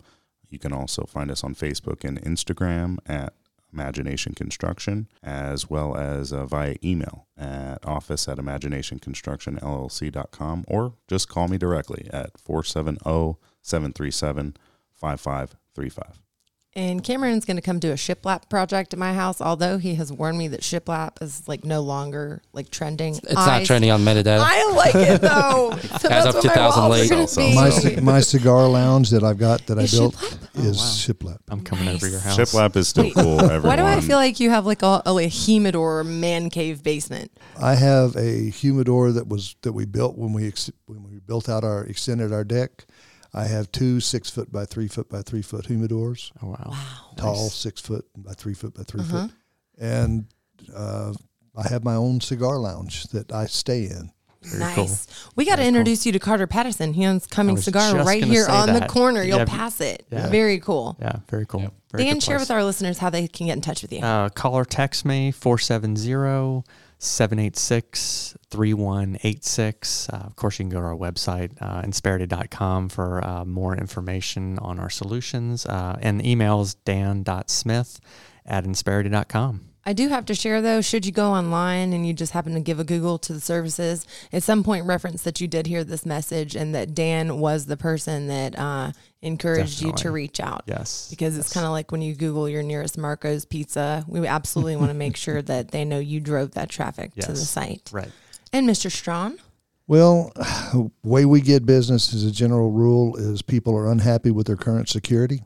[0.50, 3.34] You can also find us on Facebook and Instagram at
[3.78, 11.46] Imagination Construction, as well as uh, via email at office at imaginationconstructionllc.com, or just call
[11.48, 14.56] me directly at 470 737
[14.94, 16.27] 5535.
[16.74, 20.12] And Cameron's going to come do a shiplap project at my house, although he has
[20.12, 23.16] warned me that shiplap is like no longer like trending.
[23.16, 24.40] It's not trending on metadata.
[24.42, 25.76] I like it though.
[25.98, 27.12] So that's up what my 2000 late.
[27.12, 30.64] Also, my, ci- my cigar lounge that I've got that I built shiplap?
[30.66, 31.34] is oh, wow.
[31.34, 31.38] shiplap.
[31.48, 33.40] I'm coming over your house Shiplap is still Wait, cool.
[33.40, 33.62] Everyone.
[33.62, 37.32] Why do I feel like you have like a, a, like humidor man cave basement?
[37.60, 41.48] I have a humidor that was that we built when we ex- when we built
[41.48, 42.86] out our extended our deck.
[43.34, 46.84] I have two six foot by three foot by three foot humidors, oh wow wow.
[47.16, 49.22] tall six foot by three foot by 3 Uh-huh.
[49.26, 49.30] foot,
[49.78, 50.26] and
[50.74, 51.12] uh,
[51.56, 54.12] I have my own cigar lounge that I stay in.
[54.42, 54.74] Very nice.
[54.76, 55.32] cool.
[55.34, 55.68] We got to Very cool.
[55.80, 56.92] introduce you to Carter Patterson.
[56.94, 59.22] He owns Cumming Cigar right here say on the corner.
[59.24, 59.44] You'll Yeah.
[59.46, 60.06] pass it.
[60.12, 60.28] Yeah.
[60.28, 60.96] Very cool.
[61.00, 61.72] yeah very cool Yep.
[61.90, 62.48] Very Dan, share place.
[62.48, 63.98] with our listeners how they can get in touch with you.
[64.00, 66.62] Uh, call or text me 470
[66.98, 70.08] 786 3186.
[70.08, 74.58] Uh, Of course, you can go to our website, uh, insperity.com, for uh, more information
[74.58, 75.64] on our solutions.
[75.66, 78.00] Uh, and the email is dan.smith
[78.46, 79.67] at insperity.com.
[79.84, 82.60] I do have to share though, should you go online and you just happen to
[82.60, 86.04] give a Google to the services, at some point reference that you did hear this
[86.04, 90.64] message and that Dan was the person that uh, encouraged you to reach out.
[90.66, 91.08] Yes.
[91.08, 94.90] Because it's kind of like when you Google your nearest Marco's Pizza, we absolutely want
[94.90, 97.88] to make sure that they know you drove that traffic to the site.
[97.92, 98.10] Right.
[98.52, 98.90] And Mr.
[98.90, 99.38] Strawn,
[99.86, 104.46] Well, the way we get business as a general rule is people are unhappy with
[104.46, 105.42] their current security,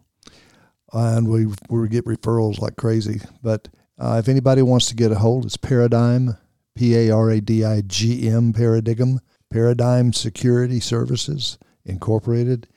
[0.92, 3.20] and we we get referrals like crazy.
[3.42, 3.68] But
[3.98, 6.36] uh, if anybody wants to get a hold, it's Paradigm,
[6.74, 9.20] P A R A D I G M, Paradigm,
[9.50, 12.68] Paradigm Security Services Incorporated,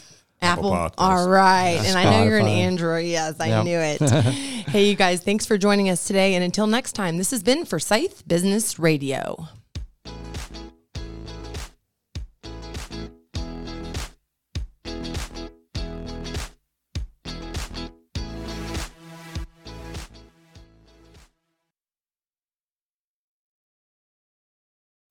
[0.44, 0.72] Apple.
[0.72, 0.94] Podcasts.
[0.98, 1.80] All right.
[1.84, 3.06] and I know you're an Android.
[3.06, 3.64] Yes, I Yep.
[3.66, 4.02] knew it.
[4.70, 6.36] hey, you guys, thanks for joining us today.
[6.36, 9.48] And until next time, this has been Forsyth Business Radio.